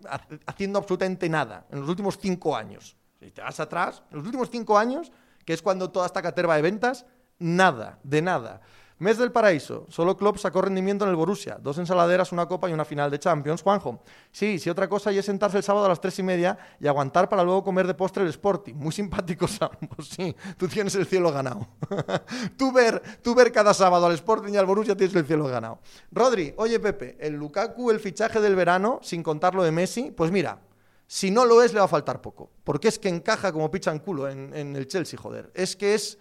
[0.45, 2.95] haciendo absolutamente nada en los últimos cinco años.
[3.19, 5.11] Si te vas atrás, en los últimos cinco años,
[5.45, 7.05] que es cuando toda esta caterva de ventas,
[7.37, 8.61] nada, de nada.
[8.99, 12.73] Mes del paraíso, solo Klopp sacó rendimiento en el Borussia, dos ensaladeras, una copa y
[12.73, 13.61] una final de Champions.
[13.61, 16.57] Juanjo, sí, sí, otra cosa y es sentarse el sábado a las tres y media
[16.81, 18.73] y aguantar para luego comer de postre el Sporting.
[18.75, 21.65] Muy simpáticos ambos, sí, tú tienes el cielo ganado.
[22.57, 25.79] tú, ver, tú ver cada sábado al Sporting y al Borussia tienes el cielo ganado.
[26.11, 30.29] Rodri, oye Pepe, el Lukaku, el fichaje del verano, sin contar lo de Messi, pues
[30.29, 30.59] mira,
[31.07, 32.51] si no lo es, le va a faltar poco.
[32.65, 35.51] Porque es que encaja como pichan culo en, en el Chelsea, joder.
[35.55, 36.17] Es que es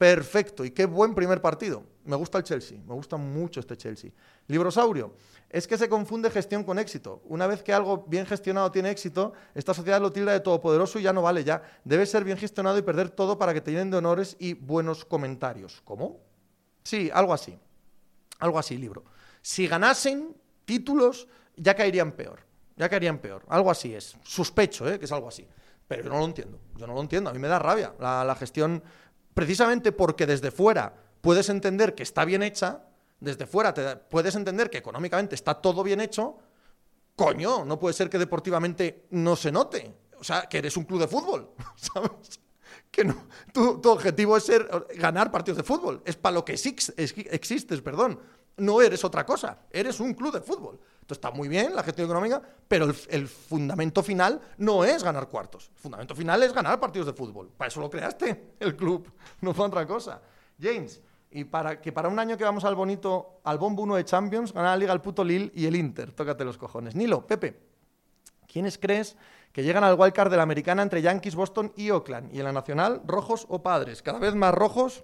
[0.00, 1.84] perfecto y qué buen primer partido.
[2.06, 4.10] Me gusta el Chelsea, me gusta mucho este Chelsea.
[4.46, 5.12] Librosaurio,
[5.50, 7.20] es que se confunde gestión con éxito.
[7.26, 11.02] Una vez que algo bien gestionado tiene éxito, esta sociedad lo tilda de todopoderoso y
[11.02, 11.62] ya no vale ya.
[11.84, 15.04] Debe ser bien gestionado y perder todo para que te llenen de honores y buenos
[15.04, 15.82] comentarios.
[15.84, 16.20] ¿Cómo?
[16.82, 17.58] Sí, algo así.
[18.38, 19.04] Algo así, libro.
[19.42, 20.34] Si ganasen
[20.64, 22.40] títulos, ya caerían peor.
[22.74, 23.44] Ya caerían peor.
[23.48, 24.16] Algo así es.
[24.22, 24.98] Sospecho, ¿eh?
[24.98, 25.46] que es algo así.
[25.86, 26.58] Pero yo no lo entiendo.
[26.76, 27.28] Yo no lo entiendo.
[27.28, 28.82] A mí me da rabia la, la gestión,
[29.34, 32.84] precisamente porque desde fuera puedes entender que está bien hecha,
[33.20, 36.38] desde fuera te puedes entender que económicamente está todo bien hecho,
[37.16, 39.94] coño, no puede ser que deportivamente no se note.
[40.18, 42.40] O sea, que eres un club de fútbol, ¿sabes?
[42.90, 46.02] Que no, tu, objetivo es ser, ganar partidos de fútbol.
[46.04, 48.18] Es para lo que exis- ex- existes, perdón.
[48.56, 50.78] No eres otra cosa, eres un club de fútbol.
[51.10, 55.28] Entonces está muy bien la gestión económica, pero el, el fundamento final no es ganar
[55.28, 55.68] cuartos.
[55.74, 57.50] El fundamento final es ganar partidos de fútbol.
[57.56, 60.22] Para eso lo creaste, el club, no fue otra cosa.
[60.60, 64.04] James, y para que para un año que vamos al bonito, al bombo 1 de
[64.04, 66.12] Champions, ganar la liga el puto Lille y el Inter.
[66.12, 66.94] Tócate los cojones.
[66.94, 67.58] Nilo, Pepe,
[68.46, 69.16] ¿quiénes crees
[69.52, 72.32] que llegan al wildcard de la americana entre Yankees, Boston y Oakland?
[72.32, 74.00] Y en la nacional, rojos o padres.
[74.00, 75.02] Cada vez más rojos,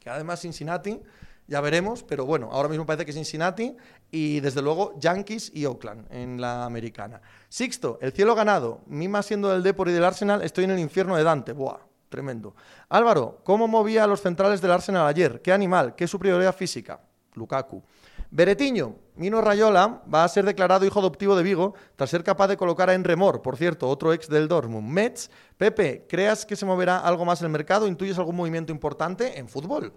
[0.00, 1.02] que además Cincinnati
[1.46, 3.76] ya veremos, pero bueno, ahora mismo parece que Cincinnati
[4.10, 7.20] y desde luego Yankees y Oakland en la americana.
[7.48, 11.16] Sixto, el cielo ganado, Mima siendo del Depor y del Arsenal, estoy en el infierno
[11.16, 11.78] de Dante, buah,
[12.08, 12.54] tremendo.
[12.88, 15.42] Álvaro, ¿cómo movía a los centrales del Arsenal ayer?
[15.42, 15.94] ¿Qué animal?
[15.94, 17.00] ¿Qué superioridad física?
[17.34, 17.82] Lukaku.
[18.30, 22.56] Beretiño, Mino Rayola va a ser declarado hijo adoptivo de Vigo tras ser capaz de
[22.56, 24.88] colocar a Enremor, por cierto, otro ex del Dortmund.
[24.88, 27.86] Mets, Pepe, ¿creas que se moverá algo más el mercado?
[27.86, 29.92] ¿Intuyes algún movimiento importante en fútbol?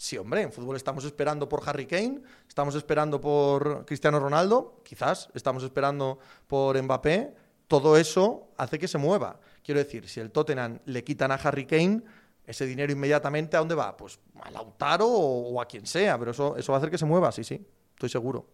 [0.00, 5.28] Sí, hombre, en fútbol estamos esperando por Harry Kane, estamos esperando por Cristiano Ronaldo, quizás
[5.34, 7.34] estamos esperando por Mbappé.
[7.68, 9.38] Todo eso hace que se mueva.
[9.62, 12.00] Quiero decir, si el Tottenham le quitan a Harry Kane,
[12.46, 13.94] ese dinero inmediatamente a dónde va?
[13.94, 17.04] Pues a Lautaro o, a quien sea, pero eso, eso va a hacer que se
[17.04, 18.46] mueva, sí, sí, estoy seguro.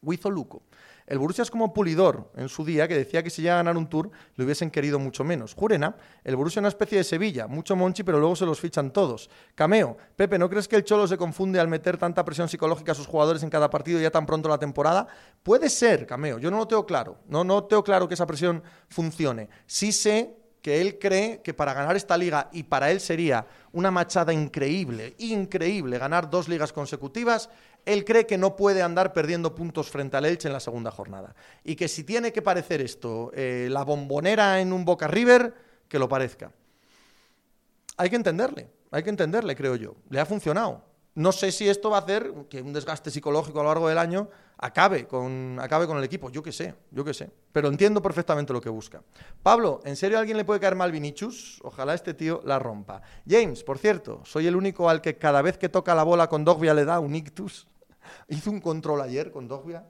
[0.00, 0.62] Wizo Luco.
[1.06, 3.76] El Borussia es como Pulidor en su día, que decía que si llega a ganar
[3.76, 5.54] un tour le hubiesen querido mucho menos.
[5.54, 8.92] Jurena, el Borussia es una especie de Sevilla, mucho Monchi, pero luego se los fichan
[8.92, 9.30] todos.
[9.54, 12.94] Cameo, Pepe, ¿no crees que el Cholo se confunde al meter tanta presión psicológica a
[12.96, 15.06] sus jugadores en cada partido ya tan pronto la temporada?
[15.42, 17.18] Puede ser, Cameo, yo no lo tengo claro.
[17.28, 19.48] No, no tengo claro que esa presión funcione.
[19.66, 23.92] Sí sé que él cree que para ganar esta liga, y para él sería una
[23.92, 27.48] machada increíble, increíble, ganar dos ligas consecutivas,
[27.86, 31.34] él cree que no puede andar perdiendo puntos frente al Elche en la segunda jornada.
[31.64, 35.54] Y que si tiene que parecer esto eh, la bombonera en un Boca River,
[35.88, 36.52] que lo parezca.
[37.96, 39.94] Hay que entenderle, hay que entenderle, creo yo.
[40.10, 40.82] Le ha funcionado.
[41.14, 43.96] No sé si esto va a hacer que un desgaste psicológico a lo largo del
[43.96, 46.28] año acabe con, acabe con el equipo.
[46.28, 47.30] Yo qué sé, yo qué sé.
[47.52, 49.00] Pero entiendo perfectamente lo que busca.
[49.42, 51.60] Pablo, ¿en serio a alguien le puede caer mal Vinicius?
[51.62, 53.00] Ojalá este tío la rompa.
[53.26, 56.44] James, por cierto, soy el único al que cada vez que toca la bola con
[56.44, 57.66] Dogbia le da un ictus.
[58.28, 59.84] Hizo un control ayer con Dogbia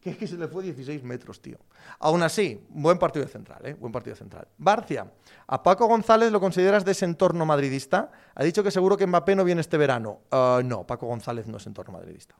[0.00, 1.58] que es que se le fue 16 metros, tío.
[1.98, 3.74] Aún así, buen partido de central, ¿eh?
[3.74, 4.46] Buen partido central.
[4.56, 5.10] Barcia,
[5.46, 8.10] ¿a Paco González lo consideras de ese entorno madridista?
[8.34, 10.20] Ha dicho que seguro que Mbappé no viene este verano.
[10.30, 12.36] Uh, no, Paco González no es entorno madridista.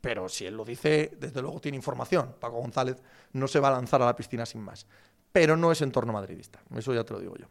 [0.00, 2.36] Pero si él lo dice, desde luego tiene información.
[2.40, 2.96] Paco González
[3.32, 4.86] no se va a lanzar a la piscina sin más.
[5.30, 6.60] Pero no es entorno madridista.
[6.74, 7.46] Eso ya te lo digo yo.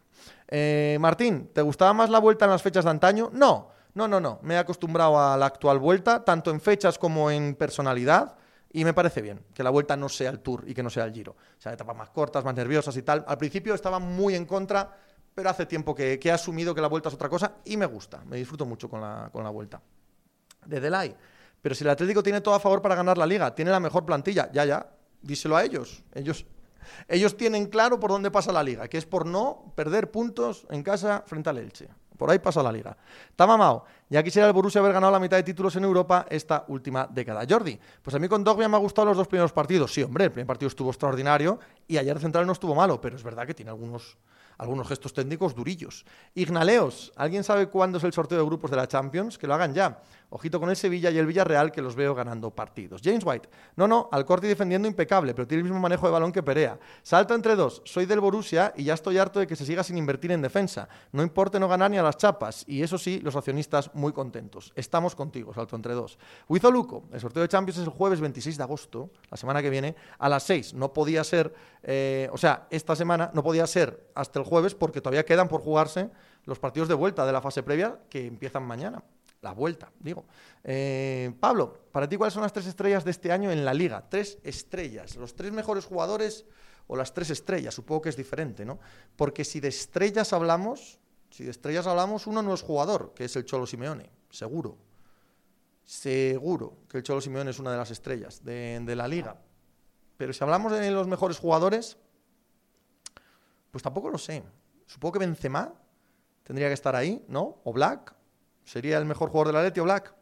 [0.48, 3.30] Eh, Martín, ¿te gustaba más la vuelta en las fechas de antaño?
[3.32, 4.38] No, no, no, no.
[4.42, 8.36] Me he acostumbrado a la actual vuelta, tanto en fechas como en personalidad.
[8.70, 11.04] Y me parece bien que la vuelta no sea el Tour y que no sea
[11.04, 11.32] el Giro.
[11.32, 13.24] O sea, etapas más cortas, más nerviosas y tal.
[13.26, 14.94] Al principio estaba muy en contra,
[15.34, 18.22] pero hace tiempo que, he asumido que la vuelta es otra cosa y me gusta.
[18.26, 19.80] Me disfruto mucho con la, con la vuelta.
[20.66, 21.16] De Delay.
[21.62, 24.04] Pero si el Atlético tiene todo a favor para ganar la liga, tiene la mejor
[24.04, 24.90] plantilla, ya, ya,
[25.22, 26.04] díselo a ellos.
[26.14, 26.46] Ellos,
[27.08, 30.82] ellos tienen claro por dónde pasa la liga, que es por no perder puntos en
[30.82, 31.88] casa frente al Elche.
[32.18, 32.96] Por ahí pasa la liga.
[33.36, 37.06] Tamamao, ya quisiera el Borussia haber ganado la mitad de títulos en Europa esta última
[37.06, 37.46] década.
[37.48, 39.94] Jordi, pues a mí con Dogbia me ha gustado los dos primeros partidos.
[39.94, 43.22] Sí, hombre, el primer partido estuvo extraordinario y ayer central no estuvo malo, pero es
[43.22, 44.18] verdad que tiene algunos
[44.58, 46.04] algunos gestos técnicos durillos.
[46.34, 49.38] Ignaleos, ¿alguien sabe cuándo es el sorteo de grupos de la Champions?
[49.38, 50.02] Que lo hagan ya.
[50.30, 53.00] Ojito con el Sevilla y el Villarreal, que los veo ganando partidos.
[53.02, 56.32] James White, no, no, al corte defendiendo impecable, pero tiene el mismo manejo de balón
[56.32, 56.78] que Perea.
[57.02, 59.96] Salto entre dos, soy del Borussia y ya estoy harto de que se siga sin
[59.96, 60.86] invertir en defensa.
[61.12, 62.64] No importa no ganar ni a las chapas.
[62.66, 64.72] Y eso sí, los accionistas muy contentos.
[64.74, 66.18] Estamos contigo, salto entre dos.
[66.48, 69.96] Luco, el sorteo de Champions es el jueves 26 de agosto, la semana que viene,
[70.18, 70.74] a las 6.
[70.74, 75.00] No podía ser, eh, o sea, esta semana no podía ser hasta el jueves porque
[75.00, 76.10] todavía quedan por jugarse
[76.44, 79.02] los partidos de vuelta de la fase previa que empiezan mañana.
[79.40, 80.24] La vuelta, digo.
[80.64, 84.08] Eh, Pablo, para ti, ¿cuáles son las tres estrellas de este año en la liga?
[84.08, 85.14] Tres estrellas.
[85.16, 86.44] Los tres mejores jugadores
[86.88, 87.74] o las tres estrellas.
[87.74, 88.80] Supongo que es diferente, ¿no?
[89.14, 90.98] Porque si de estrellas hablamos,
[91.30, 94.76] si de estrellas hablamos, uno no es jugador, que es el Cholo Simeone, seguro.
[95.84, 99.40] Seguro que el Cholo Simeone es una de las estrellas de, de la liga.
[100.16, 101.96] Pero si hablamos de los mejores jugadores,
[103.70, 104.42] pues tampoco lo sé.
[104.86, 105.72] Supongo que Benzema
[106.42, 107.58] tendría que estar ahí, ¿no?
[107.64, 108.14] O Black.
[108.64, 110.14] ¿Sería el mejor jugador del Atleti o Black?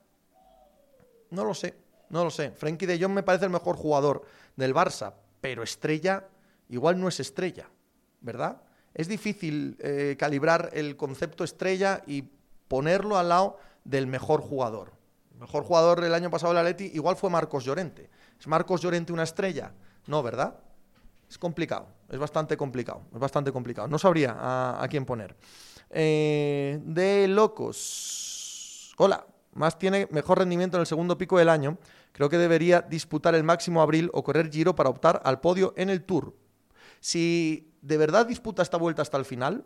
[1.30, 1.74] No lo sé,
[2.11, 2.50] no lo sé.
[2.52, 4.22] Frankie de Jong me parece el mejor jugador
[4.54, 6.24] del Barça, pero estrella
[6.68, 7.68] igual no es estrella,
[8.20, 8.62] ¿verdad?
[8.94, 12.22] Es difícil eh, calibrar el concepto estrella y
[12.68, 14.92] ponerlo al lado del mejor jugador.
[15.32, 18.09] El mejor jugador del año pasado del Atleti igual fue Marcos Llorente.
[18.38, 19.72] ¿Es Marcos Llorente una estrella?
[20.06, 20.59] No, ¿verdad?
[21.28, 23.88] Es complicado, es bastante complicado, es bastante complicado.
[23.88, 25.36] No sabría a, quién poner.
[25.90, 28.94] Eh, de locos.
[28.98, 31.78] Hola, más tiene mejor rendimiento en el segundo pico del año.
[32.12, 35.90] Creo que debería disputar el máximo abril o correr giro para optar al podio en
[35.90, 36.35] el Tour.
[37.00, 39.64] Si de verdad disputa esta vuelta hasta el final,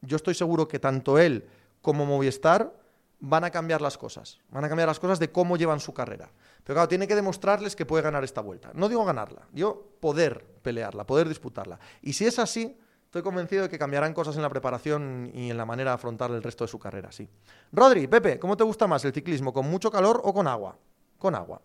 [0.00, 1.46] yo estoy seguro que tanto él
[1.82, 2.79] como Movistar
[3.20, 4.38] van a cambiar las cosas.
[4.50, 6.30] Van a cambiar las cosas de cómo llevan su carrera.
[6.64, 8.70] Pero claro, tiene que demostrarles que puede ganar esta vuelta.
[8.74, 11.78] No digo ganarla, digo poder pelearla, poder disputarla.
[12.02, 12.76] Y si es así,
[13.10, 16.30] Estoy convencido de que cambiarán cosas en la preparación y en la manera de afrontar
[16.30, 17.28] el resto de su carrera, sí.
[17.72, 19.52] Rodri, Pepe, ¿cómo te gusta más el ciclismo?
[19.52, 20.76] ¿Con mucho calor o con agua?
[21.18, 21.60] Con agua.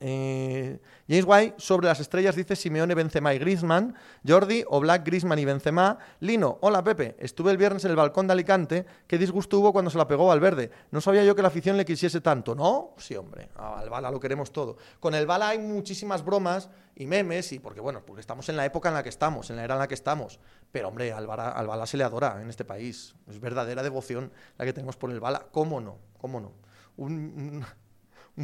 [0.00, 3.94] Eh, James White sobre las estrellas dice Simeone, Benzema y Griezmann.
[4.26, 5.98] Jordi, o Black, Griezmann y Benzema.
[6.20, 8.86] Lino, hola Pepe, estuve el viernes en el balcón de Alicante.
[9.06, 10.70] Qué disgusto hubo cuando se la pegó Valverde.
[10.90, 12.54] No sabía yo que la afición le quisiese tanto.
[12.54, 12.94] ¿No?
[12.98, 14.76] Sí, hombre, al Bala lo queremos todo.
[15.00, 18.64] Con el Bala hay muchísimas bromas y memes, y porque bueno, porque estamos en la
[18.64, 20.40] época en la que estamos, en la era en la que estamos.
[20.70, 23.14] Pero hombre, al Bala, al Bala se le adora en este país.
[23.28, 25.46] Es verdadera devoción la que tenemos por el Bala.
[25.50, 25.98] ¿Cómo no?
[26.18, 26.52] ¿Cómo no?
[26.96, 27.64] un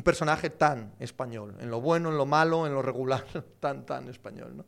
[0.02, 3.24] personaje tan español, en lo bueno, en lo malo, en lo regular,
[3.60, 4.64] tan, tan español, ¿no?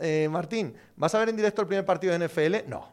[0.00, 2.68] Eh, Martín, ¿vas a ver en directo el primer partido de NFL?
[2.68, 2.88] No,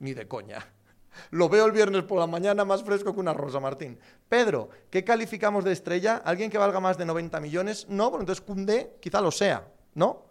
[0.00, 0.66] ni de coña.
[1.30, 3.98] Lo veo el viernes por la mañana más fresco que una rosa, Martín.
[4.28, 6.20] Pedro, ¿qué calificamos de estrella?
[6.24, 7.86] ¿Alguien que valga más de 90 millones?
[7.88, 9.64] No, bueno, entonces Cundé quizá lo sea,
[9.94, 10.24] ¿no?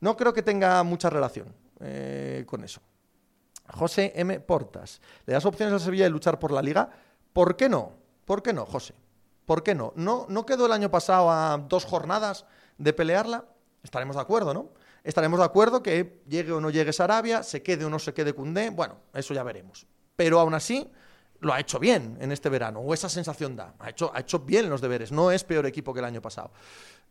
[0.00, 2.80] No creo que tenga mucha relación eh, con eso.
[3.68, 4.40] José M.
[4.40, 6.88] Portas, ¿le das opciones a Sevilla de luchar por la liga?
[7.32, 7.92] ¿Por qué no?
[8.24, 8.94] ¿Por qué no, José?
[9.46, 9.92] ¿Por qué no?
[9.96, 12.46] ¿No, no quedó el año pasado a dos jornadas
[12.78, 13.44] de pelearla?
[13.82, 14.70] Estaremos de acuerdo, ¿no?
[15.04, 18.32] Estaremos de acuerdo que llegue o no llegue Sarabia, se quede o no se quede
[18.32, 19.86] Cundé, bueno, eso ya veremos.
[20.14, 20.88] Pero aún así,
[21.40, 23.74] lo ha hecho bien en este verano, o esa sensación da.
[23.80, 26.52] Ha hecho, ha hecho bien los deberes, no es peor equipo que el año pasado.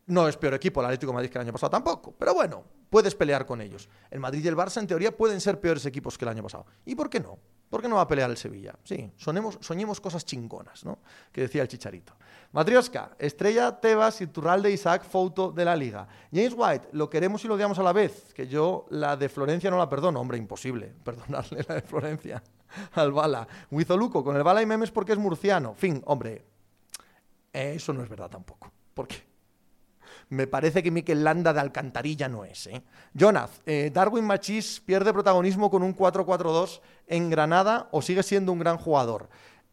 [0.06, 2.64] No es peor equipo el Atlético de Madrid que el año pasado tampoco, pero bueno,
[2.88, 3.88] puedes pelear con ellos.
[4.10, 6.66] El Madrid y el Barça, en teoría, pueden ser peores equipos que el año pasado.
[6.86, 7.38] ¿Y por qué no?
[7.68, 8.74] ¿Por qué no va a pelear el Sevilla?
[8.84, 10.98] Sí, soñemos cosas chingonas, ¿no?
[11.30, 12.14] Que decía el Chicharito.
[12.52, 16.06] Matrioska, Estrella, Tebas y Turralde, Isaac, foto de la Liga.
[16.30, 18.34] James White, lo queremos y lo odiamos a la vez.
[18.34, 20.20] Que yo la de Florencia no la perdono.
[20.20, 22.42] Hombre, imposible perdonarle la de Florencia
[22.92, 23.48] al Bala.
[23.70, 25.74] Huizoluco, con el Bala y memes porque es murciano.
[25.74, 26.44] Fin, hombre,
[27.52, 28.70] eso no es verdad tampoco.
[28.92, 29.32] ¿Por qué?
[30.28, 32.66] Me parece que Mikel Landa de Alcantarilla no es.
[32.66, 32.82] ¿eh?
[33.18, 38.58] Jonath, eh, Darwin Machís pierde protagonismo con un 4-4-2 en Granada o sigue siendo un
[38.58, 39.28] gran jugador.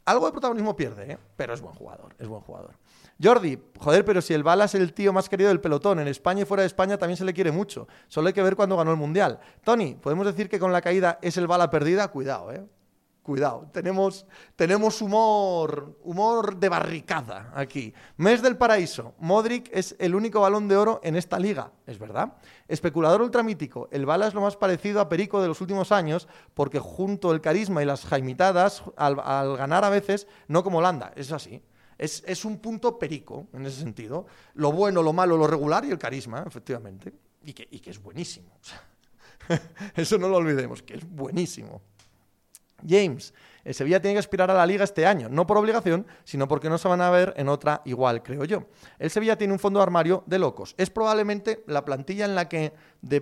[0.10, 1.18] Algo de protagonismo pierde, ¿eh?
[1.36, 2.72] pero es buen jugador, es buen jugador.
[3.24, 6.42] Jordi, joder, pero si el Bala es el tío más querido del pelotón, en España
[6.42, 7.88] y fuera de España también se le quiere mucho.
[8.08, 9.40] Solo hay que ver cuando ganó el Mundial.
[9.64, 12.08] Tony, ¿podemos decir que con la caída es el Bala perdida?
[12.08, 12.66] Cuidado, ¿eh?
[13.30, 14.26] Cuidado, tenemos,
[14.56, 17.94] tenemos humor, humor de barricada aquí.
[18.18, 19.14] Mes del paraíso.
[19.20, 21.72] Modric es el único balón de oro en esta liga.
[21.86, 22.38] Es verdad.
[22.68, 23.88] Especulador ultramítico.
[23.92, 27.40] El Bala es lo más parecido a Perico de los últimos años porque junto el
[27.40, 29.18] carisma y las jaimitadas, al,
[29.58, 31.14] ganar a veces, no como Landa.
[31.16, 31.62] Es así.
[32.00, 34.26] Es, es, un punto perico en ese sentido.
[34.56, 37.14] Lo bueno, lo malo, lo regular y el carisma, efectivamente.
[37.44, 38.58] Y que, y que es buenísimo.
[39.96, 41.84] Eso no lo olvidemos, que es buenísimo.
[42.88, 46.48] James, el Sevilla tiene que aspirar a la liga este año, no por obligación, sino
[46.48, 48.64] porque no se van a ver en otra igual, creo yo.
[48.98, 50.76] El Sevilla tiene un fondo armario de locos.
[50.78, 53.22] Es probablemente la plantilla en la que de,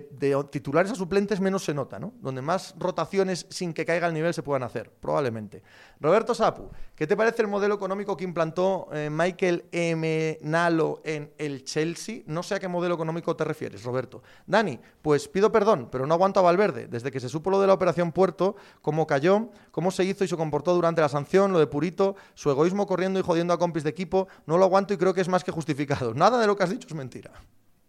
[0.50, 2.12] titulares a suplentes menos se nota, ¿no?
[2.20, 5.62] Donde más rotaciones sin que caiga el nivel se puedan hacer, probablemente.
[6.00, 10.38] Roberto Sapu, ¿qué te parece el modelo económico que implantó eh, Michael M.
[10.42, 12.22] Nalo en el Chelsea?
[12.26, 14.22] No sé a qué modelo económico te refieres, Roberto.
[14.46, 16.88] Dani, pues pido perdón, pero no aguanto a Valverde.
[16.88, 20.28] Desde que se supo lo de la Operación Puerto, cómo cayó, cómo se hizo y
[20.28, 23.84] se comportó durante la sanción, lo de Purito, su egoísmo corriendo y jodiendo a compis
[23.84, 26.14] de equipo, no lo aguanto y creo que es más que justificado.
[26.14, 27.30] Nada de lo que has dicho es mentira.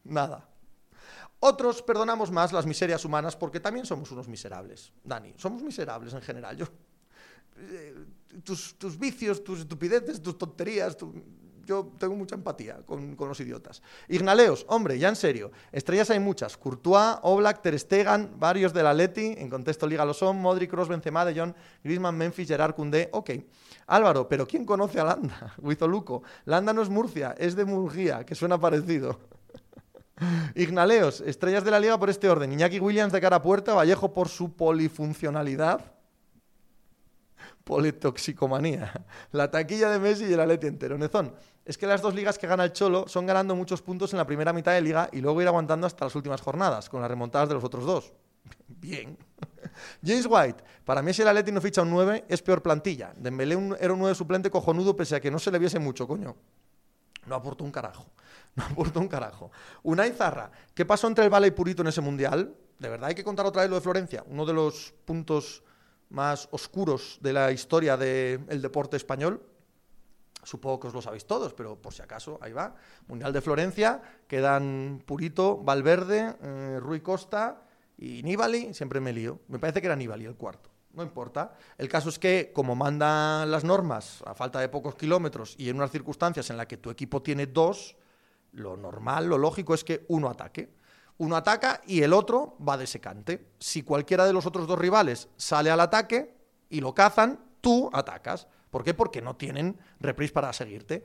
[0.04, 0.49] Nada.
[1.42, 4.92] Otros perdonamos más las miserias humanas porque también somos unos miserables.
[5.04, 6.58] Dani, somos miserables en general.
[6.58, 6.66] Yo,
[7.58, 7.96] eh,
[8.44, 10.98] tus, vicios, tus estupideces, tus tonterías,
[11.66, 13.82] yo tengo mucha empatía con, los idiotas.
[14.08, 15.52] Ignaleos, hombre, ya en serio.
[15.72, 16.58] Estrellas hay muchas.
[16.58, 21.24] Courtois, Oblak, Ter Stegen, varios del Atleti, en contexto Liga lo son, Modric, Kroos, Benzema,
[21.26, 23.32] De Jong, Griezmann, Memphis, Gerard, Koundé, ok.
[23.88, 25.56] Álvaro, pero ¿quién conoce a Landa?
[25.88, 26.24] Luco.
[26.46, 29.20] Landa no es Murcia, es de Murguía, que suena parecido.
[30.56, 32.52] Ignaleos, estrellas de la liga por este orden.
[32.52, 35.94] Iñaki Williams de cara a puerta, Vallejo por su polifuncionalidad.
[37.64, 39.06] Politoxicomanía.
[39.32, 40.98] La taquilla de Messi y el Atleti entero.
[40.98, 41.34] Nezón,
[41.66, 44.26] es que las dos ligas que gana el Cholo son ganando muchos puntos en la
[44.26, 47.48] primera mitad de liga y luego ir aguantando hasta las últimas jornadas, con las remontadas
[47.48, 48.14] de los otros dos.
[48.68, 49.18] Bien.
[50.04, 53.14] James White, para mí si el Atleti no ficha un 9, es peor plantilla.
[53.16, 56.36] Dembélé era un 9 suplente cojonudo pese a que no se le viese mucho, coño.
[57.30, 58.06] No aportó un carajo.
[58.56, 59.52] No aportó un carajo.
[59.84, 62.56] Unai Zarra, ¿qué pasó entre el Vale y Purito en ese mundial?
[62.80, 65.64] De verdad hay que contar otra vez lo de Florencia, uno de los puntos
[66.10, 69.42] más oscuros de la historia del deporte español.
[70.44, 72.76] Supongo que os lo sabéis todos, pero por si acaso, ahí va.
[73.08, 77.62] Mundial de Florencia, quedan Purito, Valverde, eh, Rui Costa
[77.98, 79.40] y Nibali, siempre me lío.
[79.48, 80.70] Me parece que era Nibali el cuarto.
[80.94, 81.54] No importa.
[81.78, 85.76] El caso es que, como mandan las normas, a falta de pocos kilómetros y en
[85.76, 87.96] unas circunstancias en las que tu equipo tiene dos,
[88.54, 90.74] lo normal, lo lógico es que uno ataque.
[91.18, 93.52] Uno ataca y el otro va de secante.
[93.60, 96.34] Si cualquiera de los otros dos rivales sale al ataque
[96.70, 98.48] y lo cazan, tú atacas.
[98.72, 98.94] ¿Por qué?
[98.94, 101.04] Porque no tienen reprise para seguirte.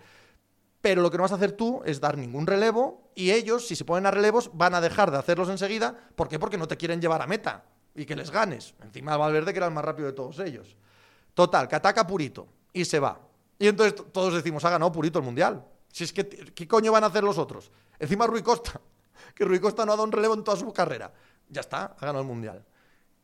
[0.81, 3.75] Pero lo que no vas a hacer tú es dar ningún relevo y ellos, si
[3.75, 5.97] se ponen a relevos, van a dejar de hacerlos enseguida.
[6.15, 6.39] ¿Por qué?
[6.39, 7.65] Porque no te quieren llevar a meta
[7.95, 8.75] y que les ganes.
[8.83, 10.77] Encima Valverde, que era el más rápido de todos ellos.
[11.33, 13.21] Total, que ataca Purito y se va.
[13.59, 15.65] Y entonces todos decimos, ha ganado Purito el Mundial.
[15.93, 17.71] Si es que, ¿qué coño van a hacer los otros?
[17.99, 18.81] Encima Rui Costa,
[19.35, 21.13] que Rui Costa no ha dado un relevo en toda su carrera.
[21.49, 22.65] Ya está, ha ganado el Mundial.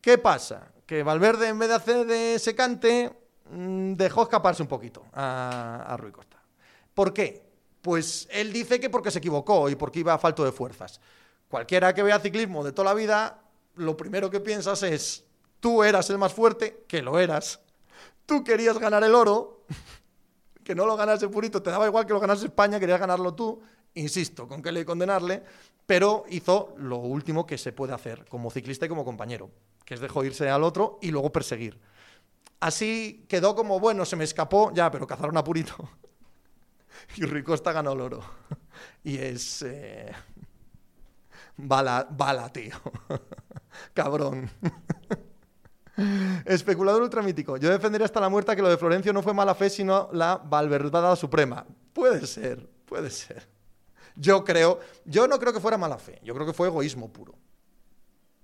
[0.01, 0.73] ¿Qué pasa?
[0.87, 3.13] Que Valverde, en vez de hacer de secante,
[3.51, 6.41] mm, dejó escaparse un poquito a, a Rui Costa.
[6.95, 7.51] ¿Por qué?
[7.83, 11.01] Pues él dice que porque se equivocó y porque iba a falto de fuerzas.
[11.49, 13.39] Cualquiera que vea ciclismo de toda la vida,
[13.81, 15.25] lo primero que piensas es,
[15.59, 17.61] tú eras el más fuerte, que lo eras.
[18.27, 19.65] Tú querías ganar el oro,
[20.65, 23.61] que no lo ganase Purito, te daba igual que lo ganase España, querías ganarlo tú.
[23.95, 25.43] Insisto, con qué le condenarle,
[25.85, 29.51] pero hizo lo último que se puede hacer como ciclista y como compañero,
[29.85, 31.81] que es dejó irse al otro y luego perseguir.
[32.61, 35.75] Así quedó como, bueno, se me escapó, ya, pero cazaron a Purito.
[37.17, 38.23] y Rui Costa ganó el oro.
[39.03, 39.63] y es...
[39.63, 40.13] Eh...
[41.63, 42.75] Bala, bala, tío.
[43.95, 44.51] Cabrón.
[46.45, 47.57] Especulador ultramítico.
[47.57, 50.37] Yo defendería hasta la muerte que lo de Florencio no fue mala fe, sino la
[50.37, 51.67] valverdada suprema.
[51.93, 53.49] Puede ser, puede ser.
[54.17, 57.35] Yo creo, yo no creo que fuera mala fe, yo creo que fue egoísmo puro.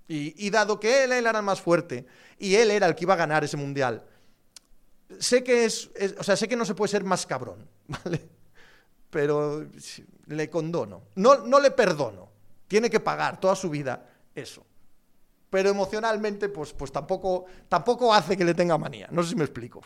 [0.09, 2.05] Y, dado que él, era el más fuerte
[2.39, 4.05] y él era el que iba a ganar ese mundial,
[5.19, 8.29] sé que es, o sea, sé que no se puede ser más cabrón, ¿vale?
[9.09, 9.67] Pero
[10.27, 11.03] le condono.
[11.15, 12.26] No, no le perdono.
[12.67, 14.05] Tiene que pagar toda su vida
[14.35, 14.65] eso
[15.49, 19.07] pero emocionalmente pues, pues tampoco, tampoco hace que le tenga manía.
[19.11, 19.81] No sé si me explico.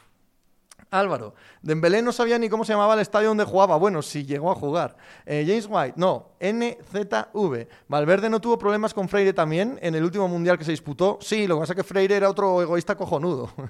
[0.90, 3.78] Álvaro, Dembélé no sabía ni cómo se llamaba el estadio donde jugaba.
[3.78, 4.98] Bueno, si llegó a jugar.
[5.26, 6.32] Eh, James White, no.
[6.42, 7.68] NZV.
[7.88, 11.18] Valverde no tuvo problemas con Freire también en el último mundial que se disputó.
[11.22, 13.52] Sí, lo que pasa es que Freire era otro egoísta cojonudo.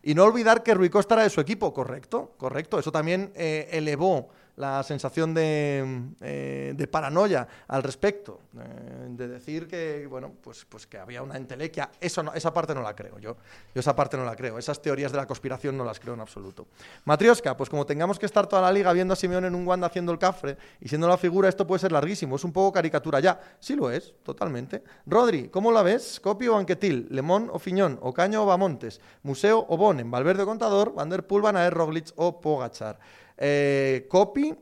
[0.00, 2.78] Y no olvidar que Rui Costa era de su equipo, correcto, correcto.
[2.78, 9.68] Eso también eh, elevó la sensación de, eh, de paranoia al respecto, eh, de decir
[9.68, 11.90] que, bueno, pues, pues que había una entelequia.
[12.00, 13.36] Eso no, esa parte no la creo, yo,
[13.74, 14.58] yo esa parte no la creo.
[14.58, 16.66] Esas teorías de la conspiración no las creo en absoluto.
[17.04, 19.86] Matrioska, pues como tengamos que estar toda la liga viendo a Simeone en un Wanda
[19.86, 22.36] haciendo el cafre y siendo la figura, esto puede ser larguísimo.
[22.36, 23.38] Es un poco caricatura ya.
[23.60, 24.82] Sí lo es, totalmente.
[25.04, 26.18] Rodri, ¿cómo la ves?
[26.20, 27.08] ¿Copio o Anquetil?
[27.10, 27.98] ¿Lemón o Fiñón?
[28.00, 29.00] ¿Ocaño o Bamontes?
[29.22, 30.10] ¿Museo o Bonen?
[30.10, 30.94] ¿Valverde Contador?
[30.94, 32.98] ¿Van der Poel, Roglic o Pogachar?
[33.38, 34.54] Eh, Copy,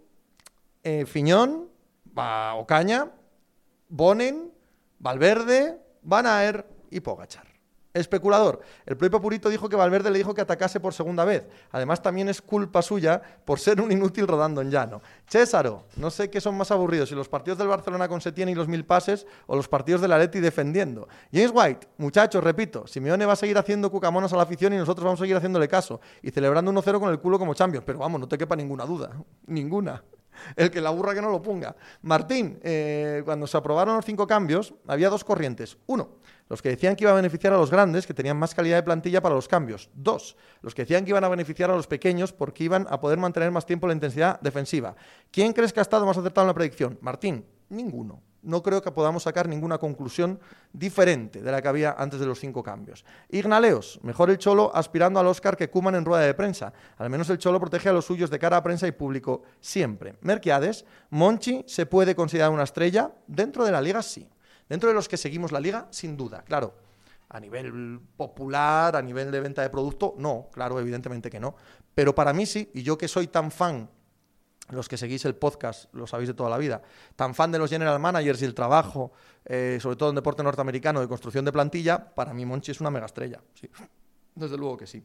[0.83, 1.69] eh, Fiñón,
[2.57, 3.11] Ocaña,
[3.89, 4.53] Bonen,
[4.99, 7.54] Valverde, Van Aer y Pogachar.
[7.95, 8.61] Especulador.
[8.85, 11.47] El propio Purito dijo que Valverde le dijo que atacase por segunda vez.
[11.71, 15.01] Además, también es culpa suya por ser un inútil rodando en llano.
[15.29, 18.55] Césaro, no sé qué son más aburridos, si los partidos del Barcelona con Setién y
[18.57, 21.07] los mil pases o los partidos del Atleti defendiendo.
[21.33, 25.05] James White, muchachos, repito, Simeone va a seguir haciendo cucamonas a la afición y nosotros
[25.05, 27.85] vamos a seguir haciéndole caso y celebrando 1-0 con el culo como Champions.
[27.87, 29.13] Pero vamos, no te quepa ninguna duda.
[29.47, 30.03] Ninguna.
[30.57, 31.75] El que la burra que no lo ponga.
[32.03, 35.77] Martín, eh, cuando se aprobaron los cinco cambios, había dos corrientes.
[35.87, 36.09] Uno,
[36.49, 38.83] los que decían que iba a beneficiar a los grandes, que tenían más calidad de
[38.83, 39.91] plantilla para los cambios.
[39.95, 43.19] Dos, los que decían que iban a beneficiar a los pequeños porque iban a poder
[43.19, 44.95] mantener más tiempo la intensidad defensiva.
[45.31, 46.99] ¿Quién crees que ha estado más acertado en la predicción?
[47.01, 50.39] Martín, ninguno no creo que podamos sacar ninguna conclusión
[50.73, 53.05] diferente de la que había antes de los cinco cambios.
[53.31, 56.73] Ignaleos, mejor el Cholo aspirando al Oscar que Cuman en rueda de prensa.
[56.99, 60.17] Al menos el Cholo protege a los suyos de cara a prensa y público siempre.
[60.21, 63.13] Merquiades, Monchi se puede considerar una estrella.
[63.27, 64.29] Dentro de la liga, sí.
[64.69, 66.75] Dentro de los que seguimos la liga, sin duda, claro.
[67.29, 71.57] A nivel popular, a nivel de venta de producto, no, claro, evidentemente que no.
[71.95, 73.89] Pero para mí sí, y yo que soy tan fan
[74.71, 76.81] los que seguís el podcast lo sabéis de toda la vida,
[77.17, 79.13] tan fan de los general managers y el trabajo,
[79.45, 82.91] eh, sobre todo en deporte norteamericano, de construcción de plantilla, para mí Monchi es una
[82.91, 83.41] mega estrella.
[83.55, 83.69] Sí.
[84.35, 85.05] Desde luego que sí.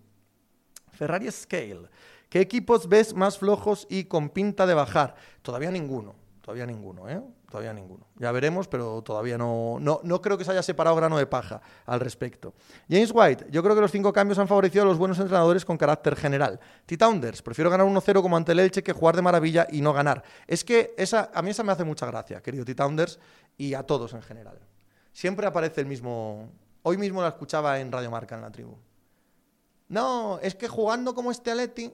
[0.92, 1.90] Ferrari Scale.
[2.30, 5.16] ¿Qué equipos ves más flojos y con pinta de bajar?
[5.42, 6.16] Todavía ninguno,
[6.50, 7.22] todavía ninguno, ¿eh?
[7.48, 8.08] Todavía ninguno.
[8.16, 11.62] Ya veremos, pero todavía no, no, no creo que se haya separado grano de paja
[11.86, 12.56] al respecto.
[12.90, 15.78] James White, yo creo que los cinco cambios han favorecido a los buenos entrenadores con
[15.78, 16.60] carácter general.
[16.88, 20.24] T-Tounders, prefiero ganar 1-0 como ante el Elche que jugar de maravilla y no ganar.
[20.48, 23.20] Es que esa, a mí esa me hace mucha gracia, querido T-Tounders,
[23.56, 24.58] y a todos en general.
[25.14, 26.50] Siempre aparece el mismo...
[26.82, 28.76] Hoy mismo la escuchaba en Radio Marca en la tribu.
[29.88, 31.94] No, es que jugando como este Aleti,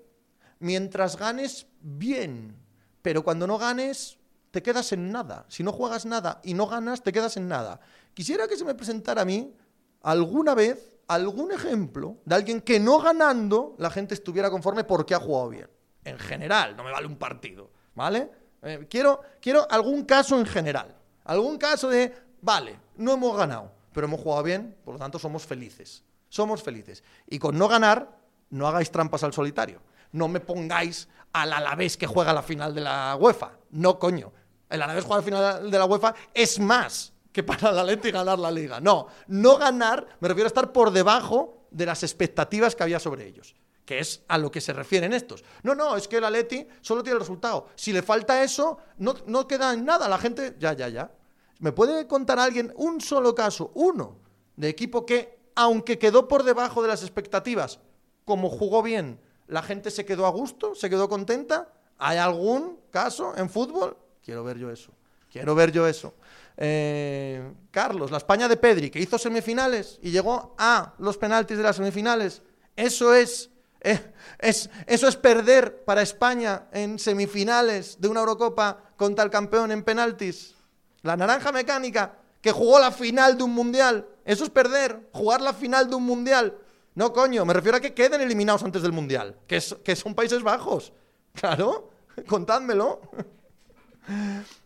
[0.59, 2.55] mientras ganes, bien.
[3.01, 4.17] Pero cuando no ganes,
[4.55, 5.45] te quedas en nada.
[5.49, 7.81] Si no juegas nada y no ganas, te quedas en nada.
[8.13, 9.53] Quisiera que se me presentara a mí
[10.01, 15.19] alguna vez algún ejemplo de alguien que no ganando la gente estuviera conforme porque ha
[15.19, 15.69] jugado bien.
[16.05, 18.31] En general, no me vale un partido, ¿vale?
[18.61, 20.95] Eh, quiero, quiero algún caso en general.
[21.25, 25.45] Algún caso de, vale, no hemos ganado, pero hemos jugado bien, por lo tanto somos
[25.45, 26.01] felices.
[26.29, 27.03] Somos felices.
[27.27, 28.09] Y con no ganar,
[28.51, 29.81] no hagáis trampas al solitario.
[30.13, 33.51] No me pongáis al Alavés que juega la final de la UEFA.
[33.71, 34.31] No, coño.
[34.69, 38.39] El Alavés juega la final de la UEFA es más que para el Atleti ganar
[38.39, 38.79] la liga.
[38.79, 43.27] No, no ganar, me refiero a estar por debajo de las expectativas que había sobre
[43.27, 43.55] ellos
[43.85, 45.43] que es a lo que se refieren estos.
[45.63, 47.67] No, no, es que el Atleti solo tiene el resultado.
[47.75, 50.09] Si le falta eso, no, no queda en nada.
[50.09, 51.11] La gente, ya, ya, ya.
[51.59, 54.17] ¿Me puede contar alguien un solo caso, uno,
[54.55, 57.79] de equipo que, aunque quedó por debajo de las expectativas,
[58.25, 61.71] como jugó bien, la gente se quedó a gusto, se quedó contenta?
[61.97, 63.95] ¿Hay algún caso en fútbol?
[64.25, 64.91] Quiero ver yo eso.
[65.31, 66.15] Quiero ver yo eso.
[66.57, 71.63] Eh, Carlos, la España de Pedri, que hizo semifinales y llegó a los penaltis de
[71.63, 72.41] las semifinales.
[72.75, 73.51] Eso es,
[73.81, 79.71] eh, es, eso es perder para España en semifinales de una Eurocopa contra el campeón
[79.71, 80.55] en penaltis.
[81.03, 84.07] La naranja mecánica, que jugó la final de un mundial.
[84.23, 86.57] Eso es perder, jugar la final de un mundial.
[86.95, 90.41] No, coño, me refiero a que queden eliminados antes del mundial, que, que son Países
[90.41, 90.91] Bajos.
[91.35, 91.89] Claro,
[92.27, 93.01] contádmelo.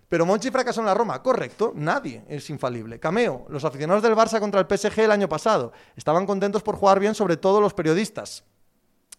[0.09, 1.21] Pero Monchi fracasó en la Roma.
[1.21, 2.99] Correcto, nadie es infalible.
[2.99, 6.99] Cameo, los aficionados del Barça contra el PSG el año pasado estaban contentos por jugar
[6.99, 8.43] bien, sobre todo los periodistas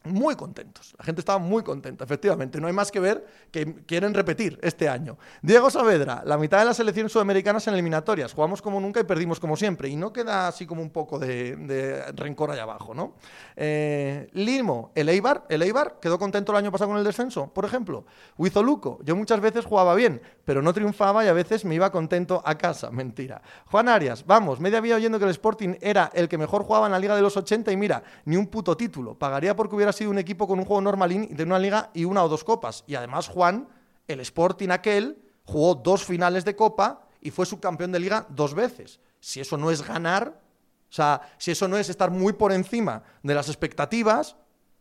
[0.04, 0.94] muy contentos.
[0.98, 2.60] La gente estaba muy contenta, efectivamente.
[2.60, 5.18] No hay más que ver que quieren repetir este año.
[5.42, 8.32] Diego Saavedra, la mitad de las selecciones sudamericanas en eliminatorias.
[8.32, 9.88] Jugamos como nunca y perdimos como siempre.
[9.88, 13.14] Y no queda así como un poco de, rencor allá abajo, ¿no?
[13.56, 17.66] Eh, Limo, el Eibar, el Eibar quedó contento el año pasado con el descenso, por
[17.66, 18.06] ejemplo.
[18.38, 22.42] Huizoluco, yo muchas veces jugaba bien, pero no triunfaba y a veces me iba contento
[22.44, 22.90] a casa.
[22.90, 23.40] Mentira.
[23.66, 26.92] Juan Arias, vamos, media vida oyendo que el Sporting era el que mejor jugaba en
[26.92, 29.16] la Liga de los 80 y mira, ni un puto título.
[29.16, 32.24] Pagaría porque hubiera sido un equipo con un juego normalín de una liga y una
[32.24, 32.82] o dos copas.
[32.88, 33.68] Y además Juan,
[34.08, 38.98] el Sporting aquel, jugó dos finales de copa y fue subcampeón de liga dos veces.
[39.20, 40.42] Si eso no es ganar,
[40.90, 44.34] o sea, si eso no es estar muy por encima de las expectativas,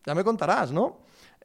[0.03, 1.01] ya me contarás, ¿no?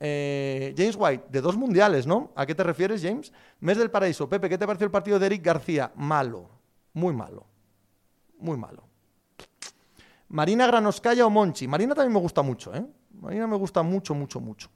[0.07, 2.31] Eh, James White, de dos mundiales, ¿no?
[2.37, 3.33] ¿A qué te refieres, James?
[3.61, 4.29] Mes del Paraíso.
[4.29, 5.93] Pepe, ¿qué te pareció el partido de Eric García?
[5.97, 6.51] Malo,
[6.93, 7.47] muy malo,
[8.39, 8.85] muy malo.
[10.29, 11.67] Marina Granoscaya o Monchi.
[11.67, 12.85] Marina también me gusta mucho, ¿eh?
[13.19, 14.69] Marina me gusta mucho, mucho, mucho.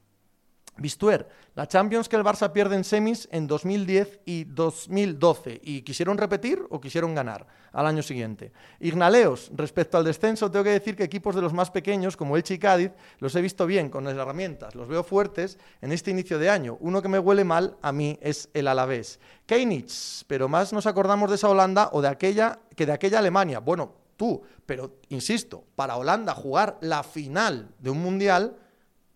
[0.79, 5.59] Bistuer, la Champions que el Barça pierde en semis en 2010 y 2012.
[5.63, 8.51] ¿Y quisieron repetir o quisieron ganar al año siguiente?
[8.79, 12.43] Ignaleos, respecto al descenso, tengo que decir que equipos de los más pequeños, como el
[12.47, 16.39] y Cádiz, los he visto bien con las herramientas, los veo fuertes en este inicio
[16.39, 16.77] de año.
[16.79, 19.19] Uno que me huele mal a mí es el Alavés.
[19.45, 23.59] Keinitz, pero más nos acordamos de esa Holanda o de aquella que de aquella Alemania.
[23.59, 24.41] Bueno, tú.
[24.65, 28.55] Pero, insisto, para Holanda jugar la final de un mundial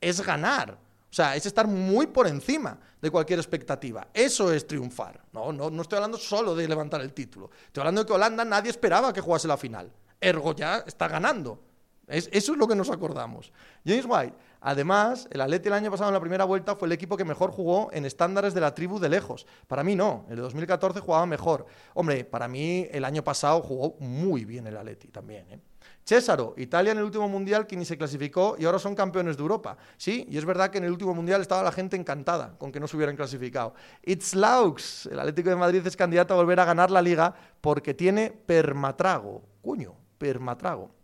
[0.02, 0.80] es ganar.
[1.14, 4.08] O sea, es estar muy por encima de cualquier expectativa.
[4.12, 5.22] Eso es triunfar.
[5.32, 7.52] No, no, no estoy hablando solo de levantar el título.
[7.68, 9.92] Estoy hablando de que Holanda nadie esperaba que jugase la final.
[10.20, 11.62] Ergo ya está ganando.
[12.08, 13.54] eso es lo que nos acordamos.
[13.86, 14.34] James White,
[14.66, 17.52] Además, el Atleti el año pasado en la primera vuelta fue el equipo que mejor
[17.52, 19.46] jugó en estándares de la tribu de lejos.
[19.68, 21.66] Para mí no, el de 2014 jugaba mejor.
[21.94, 25.52] Hombre, para mí el año pasado jugó muy bien el Atleti también.
[25.52, 25.60] ¿eh?
[26.06, 29.42] Césaro, Italia en el último mundial que ni se clasificó y ahora son campeones de
[29.42, 29.78] Europa.
[29.98, 32.80] Sí, y es verdad que en el último mundial estaba la gente encantada con que
[32.80, 33.74] no se hubieran clasificado.
[34.04, 37.94] It's Laux, el Atlético de Madrid es candidato a volver a ganar la liga porque
[37.94, 39.44] tiene permatrago.
[39.62, 41.03] Cuño, permatrago.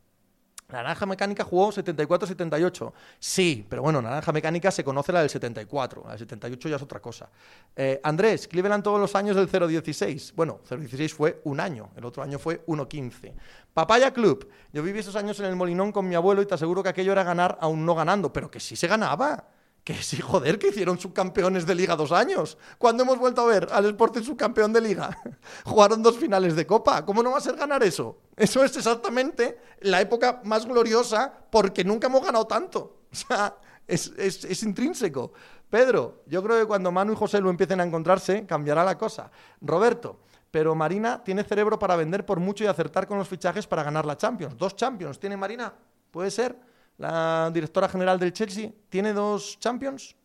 [0.69, 2.91] Naranja Mecánica jugó 74-78.
[3.19, 6.03] Sí, pero bueno, Naranja Mecánica se conoce la del 74.
[6.03, 7.29] La del 78 ya es otra cosa.
[7.75, 10.33] Eh, Andrés, Cleveland todos los años del 0-16.
[10.35, 13.33] Bueno, 0-16 fue un año, el otro año fue 1-15.
[13.73, 14.49] Papaya Club.
[14.71, 17.11] Yo viví esos años en el Molinón con mi abuelo y te aseguro que aquello
[17.11, 19.47] era ganar aún no ganando, pero que sí se ganaba.
[19.89, 22.59] Que sí, joder, que hicieron subcampeones de liga dos años.
[22.77, 25.17] ¿Cuándo hemos vuelto a ver al Sporting subcampeón de liga?
[25.65, 27.03] Jugaron dos finales de copa.
[27.03, 28.19] ¿Cómo no va a ser ganar eso?
[28.35, 32.97] Eso es exactamente la época más gloriosa porque nunca hemos ganado tanto.
[33.11, 35.33] O sea, es, es intrínseco.
[35.67, 39.31] Pedro, yo creo que cuando Manu y José lo empiecen a encontrarse, cambiará la cosa.
[39.59, 40.19] Roberto,
[40.51, 44.05] pero Marina tiene cerebro para vender por mucho y acertar con los fichajes para ganar
[44.05, 44.55] la Champions.
[44.55, 45.73] Dos Champions tiene Marina,
[46.11, 46.68] puede ser
[46.99, 50.15] la directora general del Chelsea, ¿tiene dos Champions?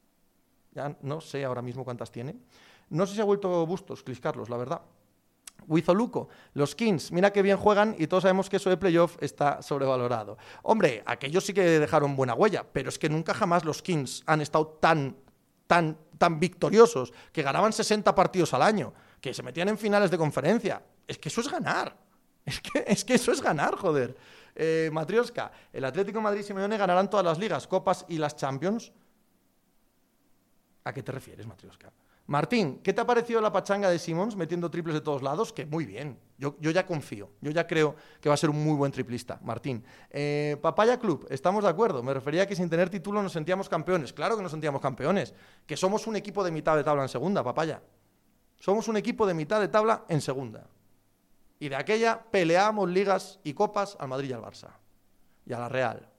[0.72, 2.34] Ya no sé ahora mismo cuántas tiene.
[2.90, 4.82] No sé si ha vuelto Bustos, Clis Carlos, la verdad.
[5.68, 9.62] Wizoluco, los Kings, mira qué bien juegan y todos sabemos que eso de playoff está
[9.62, 10.36] sobrevalorado.
[10.62, 14.40] Hombre, aquellos sí que dejaron buena huella, pero es que nunca jamás los Kings han
[14.40, 15.16] estado tan,
[15.68, 20.18] tan, tan victoriosos, que ganaban 60 partidos al año, que se metían en finales de
[20.18, 20.82] conferencia.
[21.06, 21.96] Es que eso es ganar.
[22.44, 24.14] Es que, es que eso es ganar, joder.
[24.54, 28.92] Eh, Matrioska, el Atlético Madrid y Simeone ganarán todas las ligas, copas y las Champions.
[30.84, 31.92] ¿A qué te refieres, Matrioska?
[32.26, 35.52] Martín, ¿qué te ha parecido la pachanga de Simons metiendo triples de todos lados?
[35.52, 36.18] Que muy bien.
[36.38, 37.32] Yo, yo ya confío.
[37.42, 39.38] Yo ya creo que va a ser un muy buen triplista.
[39.42, 39.84] Martín.
[40.08, 42.02] Eh, Papaya Club, estamos de acuerdo.
[42.02, 44.14] Me refería que sin tener título nos sentíamos campeones.
[44.14, 45.34] Claro que nos sentíamos campeones.
[45.66, 47.82] Que somos un equipo de mitad de tabla en segunda, Papaya.
[48.58, 50.66] Somos un equipo de mitad de tabla en segunda.
[51.58, 54.70] Y de aquella peleamos ligas y copas al Madrid y al Barça.
[55.46, 56.14] Y a la Real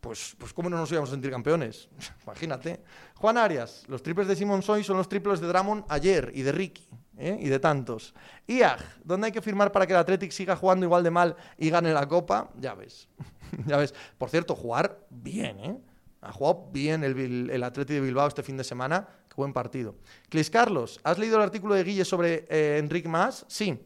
[0.00, 1.88] pues, pues cómo no nos íbamos a sentir campeones.
[2.24, 2.80] Imagínate.
[3.16, 6.52] Juan Arias, los triples de Simon Soy son los triples de Dramon ayer y de
[6.52, 7.38] Ricky ¿eh?
[7.40, 8.14] y de tantos.
[8.46, 11.70] IAG, ¿dónde hay que firmar para que el Athletic siga jugando igual de mal y
[11.70, 12.50] gane la Copa?
[12.58, 13.08] Ya ves.
[13.66, 13.94] ya ves.
[14.16, 15.78] Por cierto, jugar bien, ¿eh?
[16.22, 19.08] Ha jugado bien el, el Athletic de Bilbao este fin de semana.
[19.28, 19.94] Qué buen partido.
[20.28, 23.46] Clis Carlos, ¿has leído el artículo de Guille sobre eh, Mas?
[23.48, 23.78] Sí.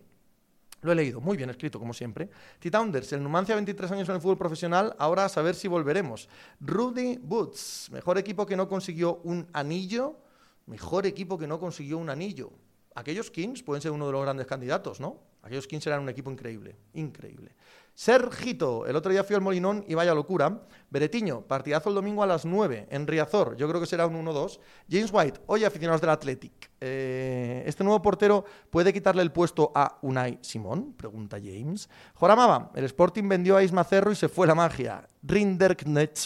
[0.85, 2.29] Lo he leído, muy bien escrito, como siempre.
[2.59, 6.29] Titaunders, el Numancia 23 años en el fútbol profesional, ahora a saber si volveremos.
[6.61, 10.19] Rudy Boots, mejor equipo que no consiguió un anillo,
[10.67, 12.53] mejor equipo que no consiguió un anillo.
[12.95, 15.21] Aquellos Kings pueden ser uno de los grandes candidatos, ¿no?
[15.43, 17.53] Aquellos Kings eran un equipo increíble, increíble.
[17.95, 20.63] Sergito, el otro día fui al Molinón y vaya locura.
[20.91, 24.59] Beretiño, partidazo el domingo a las 9 en Riazor, yo creo que será un 1-2.
[24.89, 29.99] James White, oye aficionados del Athletic, eh, ¿este nuevo portero puede quitarle el puesto a
[30.03, 30.93] Unai Simón?
[30.93, 31.89] Pregunta James.
[32.15, 35.09] Joramaba, el Sporting vendió a Isma Cerro y se fue la magia.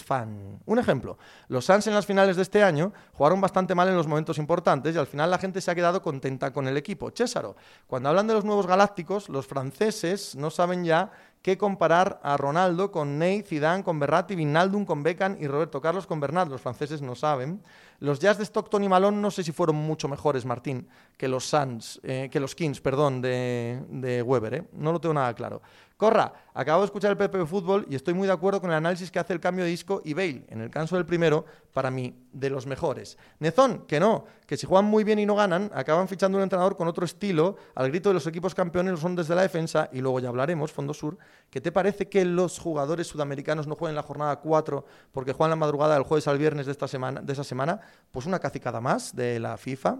[0.05, 0.59] fan.
[0.65, 1.17] Un ejemplo,
[1.47, 4.93] los Suns en las finales de este año jugaron bastante mal en los momentos importantes
[4.93, 7.09] y al final la gente se ha quedado contenta con el equipo.
[7.15, 7.55] Césaro,
[7.87, 11.11] cuando hablan de los nuevos galácticos, los franceses no saben ya
[11.41, 16.05] que comparar a Ronaldo con Ney, Zidane, con Berratti, Vinaldum, con Beckham y Roberto Carlos
[16.05, 16.49] con Bernat.
[16.49, 17.61] Los franceses no saben.
[17.99, 20.87] Los Jazz de Stockton y Malone no sé si fueron mucho mejores, Martín,
[21.17, 24.53] que los Suns, eh, que los Kings, perdón, de, de Weber.
[24.53, 24.63] ¿eh?
[24.73, 25.61] No lo tengo nada claro.
[25.99, 29.11] Corra, acabo de escuchar el PP Fútbol y estoy muy de acuerdo con el análisis
[29.11, 31.43] que hace el cambio de disco y Bale, en el caso del primero,
[31.73, 33.17] para mí, de los mejores.
[33.39, 36.77] Nezón, que no, que si juegan muy bien y no ganan, acaban fichando un entrenador
[36.77, 40.21] con otro estilo, al grito de los equipos campeones son desde la defensa, y luego
[40.21, 41.17] ya hablaremos, Fondo Sur,
[41.49, 45.57] ¿qué te parece que los jugadores sudamericanos no jueguen la jornada 4 porque juegan la
[45.57, 47.77] madrugada del jueves al viernes de, esta semana, de esa semana?
[48.09, 49.97] Pues una cacicada más de la FIFA.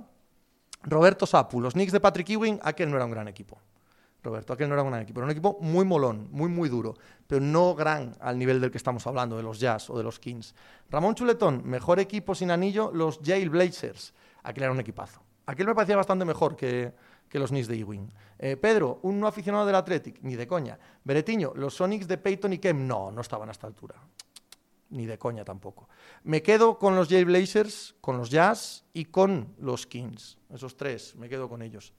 [0.84, 3.60] Roberto Sapu, los Knicks de Patrick Ewing, aquel no era un gran equipo.
[4.22, 6.96] Roberto, aquel no era un gran equipo, era un equipo muy molón, muy, muy duro,
[7.26, 10.20] pero no gran al nivel del que estamos hablando, de los Jazz o de los
[10.20, 10.54] Kings.
[10.90, 14.14] Ramón Chuletón, mejor equipo sin anillo, los Yale Blazers.
[14.44, 15.22] Aquel era un equipazo.
[15.46, 16.94] Aquel me parecía bastante mejor que,
[17.32, 18.12] los Knicks de Ewing.
[18.38, 20.78] Eh, Pedro, un no aficionado del Athletic, ni de coña.
[21.04, 23.96] Beretiño, los Sonics de Peyton y Kem, no, no estaban a esta altura.
[24.90, 25.88] Ni de coña tampoco.
[26.24, 30.38] Me quedo con los Yale Blazers, con los Jazz y con los Kings.
[30.54, 31.94] Esos tres, me quedo con ellos.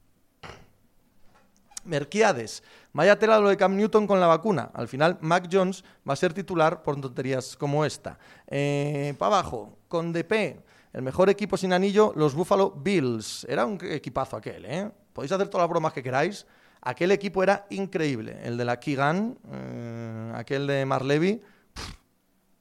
[1.83, 2.63] Merquiades,
[2.93, 4.69] vaya tela lo de Cam Newton con la vacuna.
[4.73, 8.19] Al final, Mac Jones va a ser titular por tonterías como esta.
[8.47, 10.61] Eh, Para abajo, con DP,
[10.93, 13.45] el mejor equipo sin anillo, los Buffalo Bills.
[13.49, 14.91] Era un equipazo aquel, ¿eh?
[15.13, 16.45] Podéis hacer todas las bromas que queráis.
[16.81, 18.39] Aquel equipo era increíble.
[18.43, 21.41] El de la Keegan, eh, aquel de Marlevy,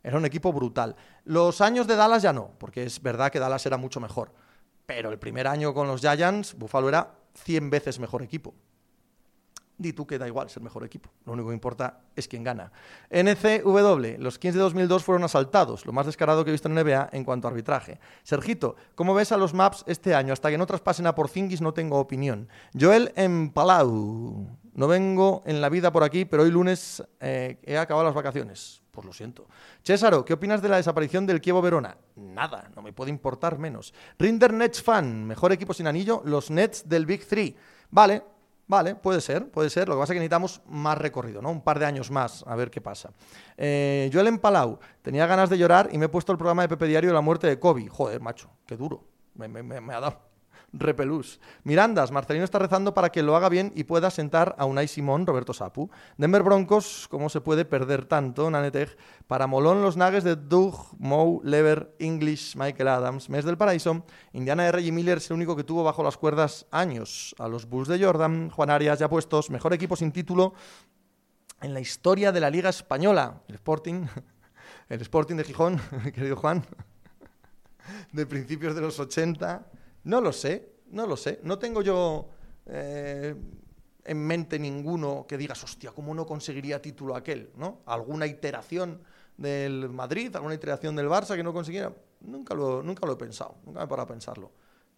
[0.03, 0.97] era un equipo brutal.
[1.25, 4.33] Los años de Dallas ya no, porque es verdad que Dallas era mucho mejor.
[4.87, 8.55] Pero el primer año con los Giants, Buffalo era 100 veces mejor equipo
[9.81, 11.11] di tú que da igual ser mejor equipo.
[11.25, 12.71] Lo único que importa es quién gana.
[13.11, 17.09] NCW, los Kings de 2002 fueron asaltados, lo más descarado que he visto en NBA
[17.13, 17.99] en cuanto a arbitraje.
[18.23, 20.33] Sergito, ¿cómo ves a los maps este año?
[20.33, 22.49] Hasta que no traspasen a Porzingis no tengo opinión.
[22.79, 24.47] Joel en Palau.
[24.73, 28.83] No vengo en la vida por aquí, pero hoy lunes eh, he acabado las vacaciones.
[28.91, 29.47] Pues lo siento.
[29.83, 31.97] Césaro, ¿qué opinas de la desaparición del Kievo Verona?
[32.17, 33.95] Nada, no me puede importar menos.
[34.19, 37.57] Rinder Nets fan, mejor equipo sin anillo, los Nets del Big Three.
[37.91, 38.23] Vale,
[38.71, 39.89] Vale, puede ser, puede ser.
[39.89, 41.51] Lo que pasa es que necesitamos más recorrido, ¿no?
[41.51, 43.11] Un par de años más, a ver qué pasa.
[43.57, 46.87] Eh, Joel Empalau, tenía ganas de llorar y me he puesto el programa de Pepe
[46.87, 47.89] Diario de la muerte de Kobe.
[47.89, 49.03] Joder, macho, qué duro.
[49.35, 50.30] me ha dado
[50.73, 51.41] repelús.
[51.65, 55.27] Mirandas, Marcelino está rezando para que lo haga bien y pueda sentar a Unai Simón,
[55.27, 55.91] Roberto Sapu.
[56.17, 58.51] Denver Broncos, ¿cómo se puede perder tanto?
[58.51, 58.97] Naneteg.
[59.27, 63.29] Para Molón, los Nuggets de Doug, Moe, Lever, English, Michael Adams.
[63.29, 66.67] Mes del Paraíso, Indiana de Reggie Miller es el único que tuvo bajo las cuerdas
[66.71, 67.35] años.
[67.39, 69.51] A los Bulls de Jordan, Juan Arias ya puestos.
[69.51, 70.55] Mejor equipo sin título
[71.61, 73.43] en la historia de la Liga Española.
[73.49, 74.07] El Sporting,
[74.89, 75.81] el Sporting de Gijón,
[76.15, 76.65] querido Juan,
[78.13, 79.67] de principios de los 80
[80.05, 81.41] no lo sé, no lo sé.
[81.43, 82.29] No tengo yo
[82.67, 83.35] eh,
[84.05, 87.51] en mente ninguno que digas, hostia, ¿cómo no conseguiría título aquel?
[87.57, 87.83] ¿no?
[87.87, 89.03] ¿Alguna iteración
[89.37, 91.95] del Madrid, alguna iteración del Barça que no consiguiera?
[92.21, 94.53] Nunca lo, nunca lo he pensado, nunca me he parado a pensarlo.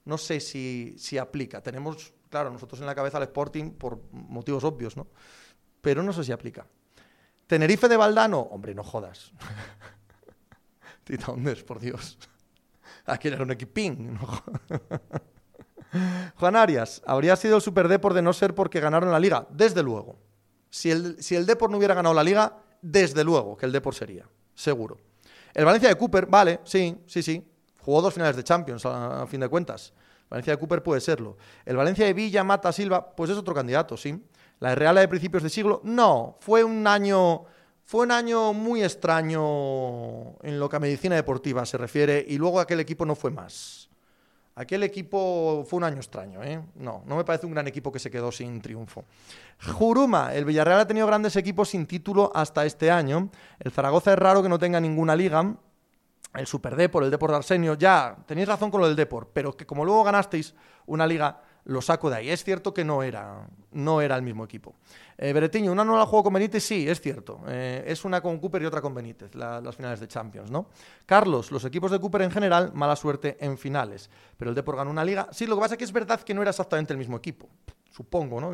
[0.05, 1.63] No sé si, si aplica.
[1.63, 5.07] Tenemos, claro, nosotros en la cabeza al Sporting por motivos obvios, ¿no?
[5.81, 6.67] Pero no sé si aplica.
[7.47, 9.33] Tenerife de Valdano, hombre, no jodas.
[11.05, 11.35] Tita
[11.67, 12.19] por Dios.
[13.07, 14.19] Aquel era un equipín.
[16.37, 19.47] Juan Arias, habría sido el Super Depor de no ser porque ganaron la liga.
[19.51, 20.17] Desde luego.
[20.71, 24.27] Si el, si el no hubiera ganado la liga, desde luego que el Depor sería.
[24.55, 24.99] Seguro.
[25.55, 27.47] El Valencia de Cooper, vale, sí, sí, sí.
[27.85, 29.93] Jugó dos finales de Champions, a, fin de cuentas.
[30.31, 31.37] Valencia de Cooper puede serlo.
[31.65, 34.19] El Valencia de Villa, Mata, Silva, pues es otro candidato, sí.
[34.61, 36.37] La Real de principios de siglo, no.
[36.41, 37.45] Fue un año.
[37.93, 42.59] Fue un año muy extraño en lo que a medicina deportiva se refiere y luego
[42.59, 43.91] aquel equipo no fue más.
[44.55, 46.59] Aquel equipo fue un año extraño, ¿eh?
[46.77, 49.05] No, no me parece un gran equipo que se quedó sin triunfo.
[49.75, 53.29] Juruma, el Villarreal ha tenido grandes equipos sin título hasta este año.
[53.61, 55.55] El Zaragoza es raro que no tenga ninguna liga.
[56.33, 59.55] El Super Depor, el Depor de Arsenio, ya, tenéis razón con lo del Depor, pero
[59.55, 60.55] que como luego ganasteis
[60.87, 62.31] una liga lo saco de ahí.
[62.31, 64.75] Es cierto que no era, no era el mismo equipo.
[65.17, 67.41] Eh, Beretiño, una no la juego con Benítez, sí, es cierto.
[67.47, 70.67] Eh, es una con Cooper y otra con Benítez, las finales de Champions, ¿no?
[71.07, 74.11] Carlos, los equipos de Cooper en general, mala suerte en finales.
[74.37, 75.29] Pero el Depor ganó una liga.
[75.33, 77.49] Sí, lo que pasa es que es verdad que no era exactamente el mismo equipo.
[77.91, 78.53] Supongo, ¿no?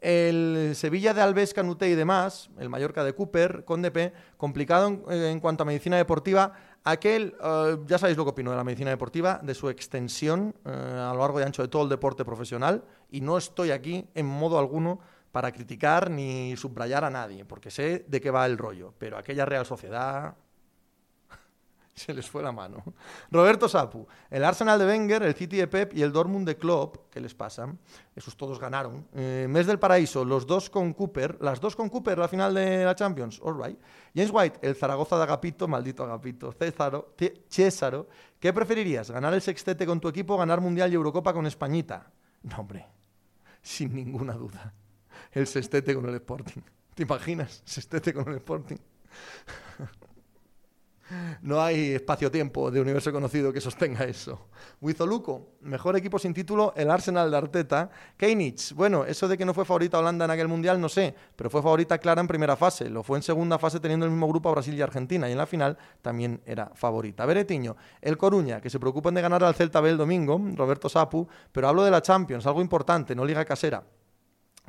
[0.00, 5.30] el Sevilla de Alves, Canute y demás, el Mallorca de Cooper, con DP, complicado eh,
[5.30, 8.90] en cuanto a medicina deportiva Aquel, eh, ya sabéis lo que opino de la medicina
[8.90, 12.84] deportiva, de su extensión eh, a lo largo y ancho de todo el deporte profesional,
[13.10, 14.98] y no estoy aquí en modo alguno
[15.30, 19.44] para criticar ni subrayar a nadie, porque sé de qué va el rollo, pero aquella
[19.44, 20.34] Real Sociedad,
[22.06, 22.82] se les fue la mano.
[23.30, 27.10] Roberto Sapu, el Arsenal de Wenger, el City de Pep y el Dortmund de Klopp,
[27.10, 27.72] ¿qué les pasa?
[28.14, 29.06] Esos todos ganaron.
[29.14, 32.84] Eh, mes del Paraíso, los dos con Cooper, las dos con Cooper, la final de
[32.84, 33.78] la Champions, all right.
[34.14, 36.52] James White, el Zaragoza de Agapito, maldito Agapito.
[36.52, 37.14] Césaro,
[37.48, 39.10] Césaro, ¿qué preferirías?
[39.10, 42.10] ¿Ganar el sextete con tu equipo o ganar Mundial y Eurocopa con Españita?
[42.42, 42.86] No, hombre,
[43.62, 44.72] sin ninguna duda.
[45.32, 46.62] El sextete con el Sporting.
[46.94, 47.62] ¿Te imaginas?
[47.64, 48.76] Sextete con el Sporting.
[51.42, 54.48] No hay espacio-tiempo de universo conocido que sostenga eso.
[54.80, 57.90] Wizoluco, mejor equipo sin título, el Arsenal de Arteta.
[58.16, 61.50] Keinich, bueno, eso de que no fue favorita Holanda en aquel mundial, no sé, pero
[61.50, 62.88] fue favorita clara en primera fase.
[62.88, 65.38] Lo fue en segunda fase teniendo el mismo grupo a Brasil y Argentina, y en
[65.38, 67.26] la final también era favorita.
[67.26, 71.26] Beretiño, el Coruña, que se preocupan de ganar al Celta B el domingo, Roberto Sapu,
[71.52, 73.82] pero hablo de la Champions, algo importante, no liga casera.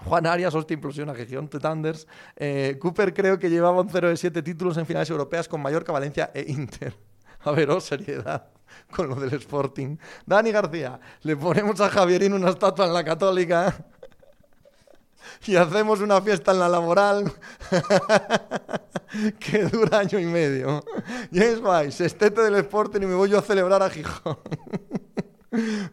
[0.05, 2.07] Juan Arias, implosiona, que Gigante Thunders.
[2.35, 5.91] Eh, Cooper creo que llevaba un 0 de 7 títulos en finales europeas con Mallorca,
[5.91, 6.95] Valencia e Inter.
[7.43, 8.47] A ver, oh, seriedad
[8.89, 9.97] con lo del Sporting.
[10.25, 13.75] Dani García, le ponemos a Javierín una estatua en la Católica
[15.45, 17.31] y hacemos una fiesta en la laboral
[19.39, 20.83] que dura año y medio.
[21.33, 24.37] James Weiss, estete del Sporting y me voy yo a celebrar a Gijón.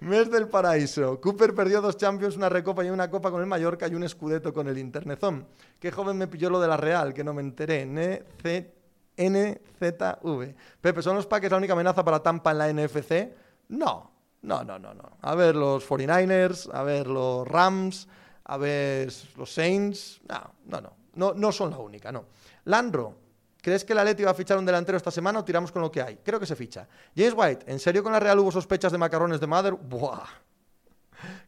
[0.01, 1.21] Mes del paraíso.
[1.21, 4.53] Cooper perdió dos Champions, una recopa y una copa con el Mallorca y un escudeto
[4.53, 5.49] con el Internezón.
[5.81, 7.85] Qué joven me pilló lo de la Real, que no me enteré.
[9.17, 10.55] NZV.
[10.81, 13.33] Pepe, ¿son los Packers la única amenaza para Tampa en la NFC?
[13.71, 15.19] No, no, no, no, no.
[15.23, 18.07] A ver los 49ers, a ver los Rams,
[18.45, 20.21] a ver los Saints.
[20.29, 20.97] No, no, no.
[21.15, 22.27] No, no son la única, no.
[22.67, 23.17] Landro,
[23.61, 25.91] ¿Crees que el Atleti va a fichar un delantero esta semana o tiramos con lo
[25.91, 26.19] que hay?
[26.23, 26.87] Creo que se ficha.
[27.17, 29.75] James White, ¿en serio con la Real hubo sospechas de macarrones de Mother?
[29.75, 30.48] Buah.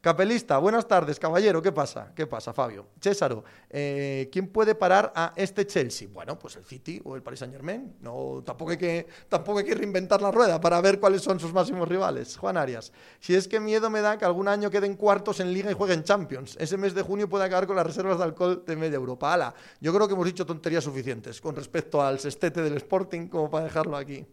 [0.01, 1.61] Capelista, buenas tardes, caballero.
[1.61, 2.13] ¿Qué pasa?
[2.15, 2.89] ¿Qué pasa, Fabio?
[3.01, 6.09] Césaro, eh, ¿quién puede parar a este Chelsea?
[6.11, 7.97] Bueno, pues el City o el Paris Saint Germain.
[8.01, 11.53] No, tampoco hay, que, tampoco hay que reinventar la rueda para ver cuáles son sus
[11.53, 12.37] máximos rivales.
[12.37, 15.71] Juan Arias, si es que miedo me da que algún año queden cuartos en Liga
[15.71, 16.57] y jueguen Champions.
[16.59, 19.35] Ese mes de junio puede acabar con las reservas de alcohol de media Europa.
[19.35, 23.51] Ala, yo creo que hemos dicho tonterías suficientes con respecto al sextete del Sporting como
[23.51, 24.27] para dejarlo aquí.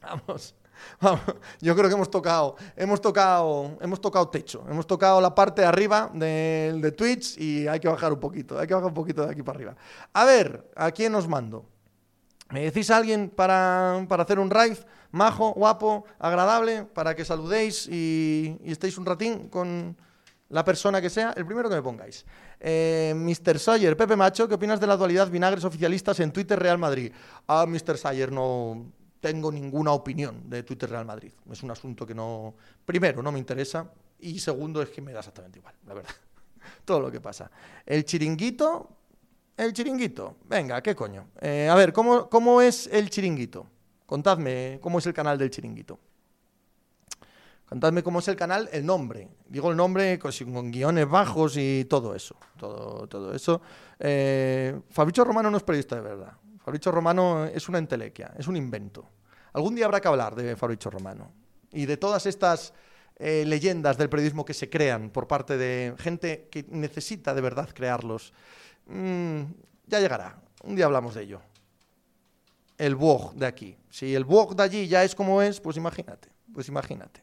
[0.00, 0.54] Vamos.
[1.60, 5.68] yo creo que hemos tocado, hemos tocado, hemos tocado techo, hemos tocado la parte de
[5.68, 9.24] arriba de, de Twitch y hay que bajar un poquito, hay que bajar un poquito
[9.24, 9.76] de aquí para arriba.
[10.12, 11.66] A ver, ¿a quién os mando?
[12.52, 14.76] ¿Me decís a alguien para, para hacer un raid
[15.10, 19.96] majo, guapo, agradable, para que saludéis y, estéis un ratín con
[20.50, 21.32] la persona que sea?
[21.34, 22.26] El primero que me pongáis.
[22.60, 23.58] Eh, Mr.
[23.58, 27.10] Sayer, Pepe Macho, ¿qué opinas de la dualidad vinagres oficialistas en Twitter Real Madrid?
[27.46, 27.96] Ah, Mr.
[27.96, 28.84] Sayer, no,
[29.22, 31.32] tengo ninguna opinión de Twitter Real Madrid.
[31.48, 35.20] Es un asunto que no, primero, no me interesa y segundo es que me da
[35.20, 36.10] exactamente igual, la verdad.
[36.84, 37.48] Todo lo que pasa.
[37.86, 38.90] El chiringuito,
[39.56, 41.28] el chiringuito, venga, ¿qué coño?
[41.40, 43.64] Eh, a ver, ¿cómo, ¿cómo es el chiringuito?
[44.06, 46.00] Contadme cómo es el canal del chiringuito.
[47.68, 49.28] Contadme cómo es el canal, el nombre.
[49.48, 52.34] Digo el nombre con, guiones bajos y todo eso.
[52.58, 53.62] Todo, todo eso.
[54.00, 56.32] Eh, Fabricio Romano no es periodista de verdad.
[56.64, 59.08] Fabricio Romano es una entelequia, es un invento.
[59.52, 61.32] Algún día habrá que hablar de Fabricio Romano
[61.72, 62.72] y de todas estas
[63.16, 67.68] eh, leyendas del periodismo que se crean por parte de gente que necesita de verdad
[67.74, 68.32] crearlos.
[68.86, 69.42] Mm,
[69.86, 71.42] ya llegará, un día hablamos de ello.
[72.78, 73.76] El blog de aquí.
[73.90, 77.22] Si el blog de allí ya es como es, pues imagínate, pues imagínate.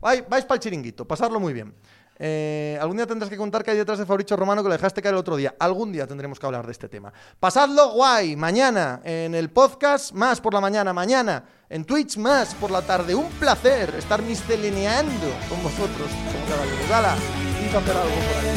[0.00, 1.74] vais, vais para el chiringuito, pasarlo muy bien.
[2.22, 5.00] Eh, algún día tendrás que contar que hay detrás de Fabricio Romano que lo dejaste
[5.00, 5.54] caer el otro día.
[5.58, 7.10] Algún día tendremos que hablar de este tema.
[7.40, 12.70] Pasadlo guay, mañana en el podcast, más por la mañana, mañana en Twitch, más por
[12.70, 13.14] la tarde.
[13.14, 16.88] Un placer estar miscelineando con vosotros, como caballeros.
[16.90, 17.16] Gala,
[17.62, 18.50] y hacer algo por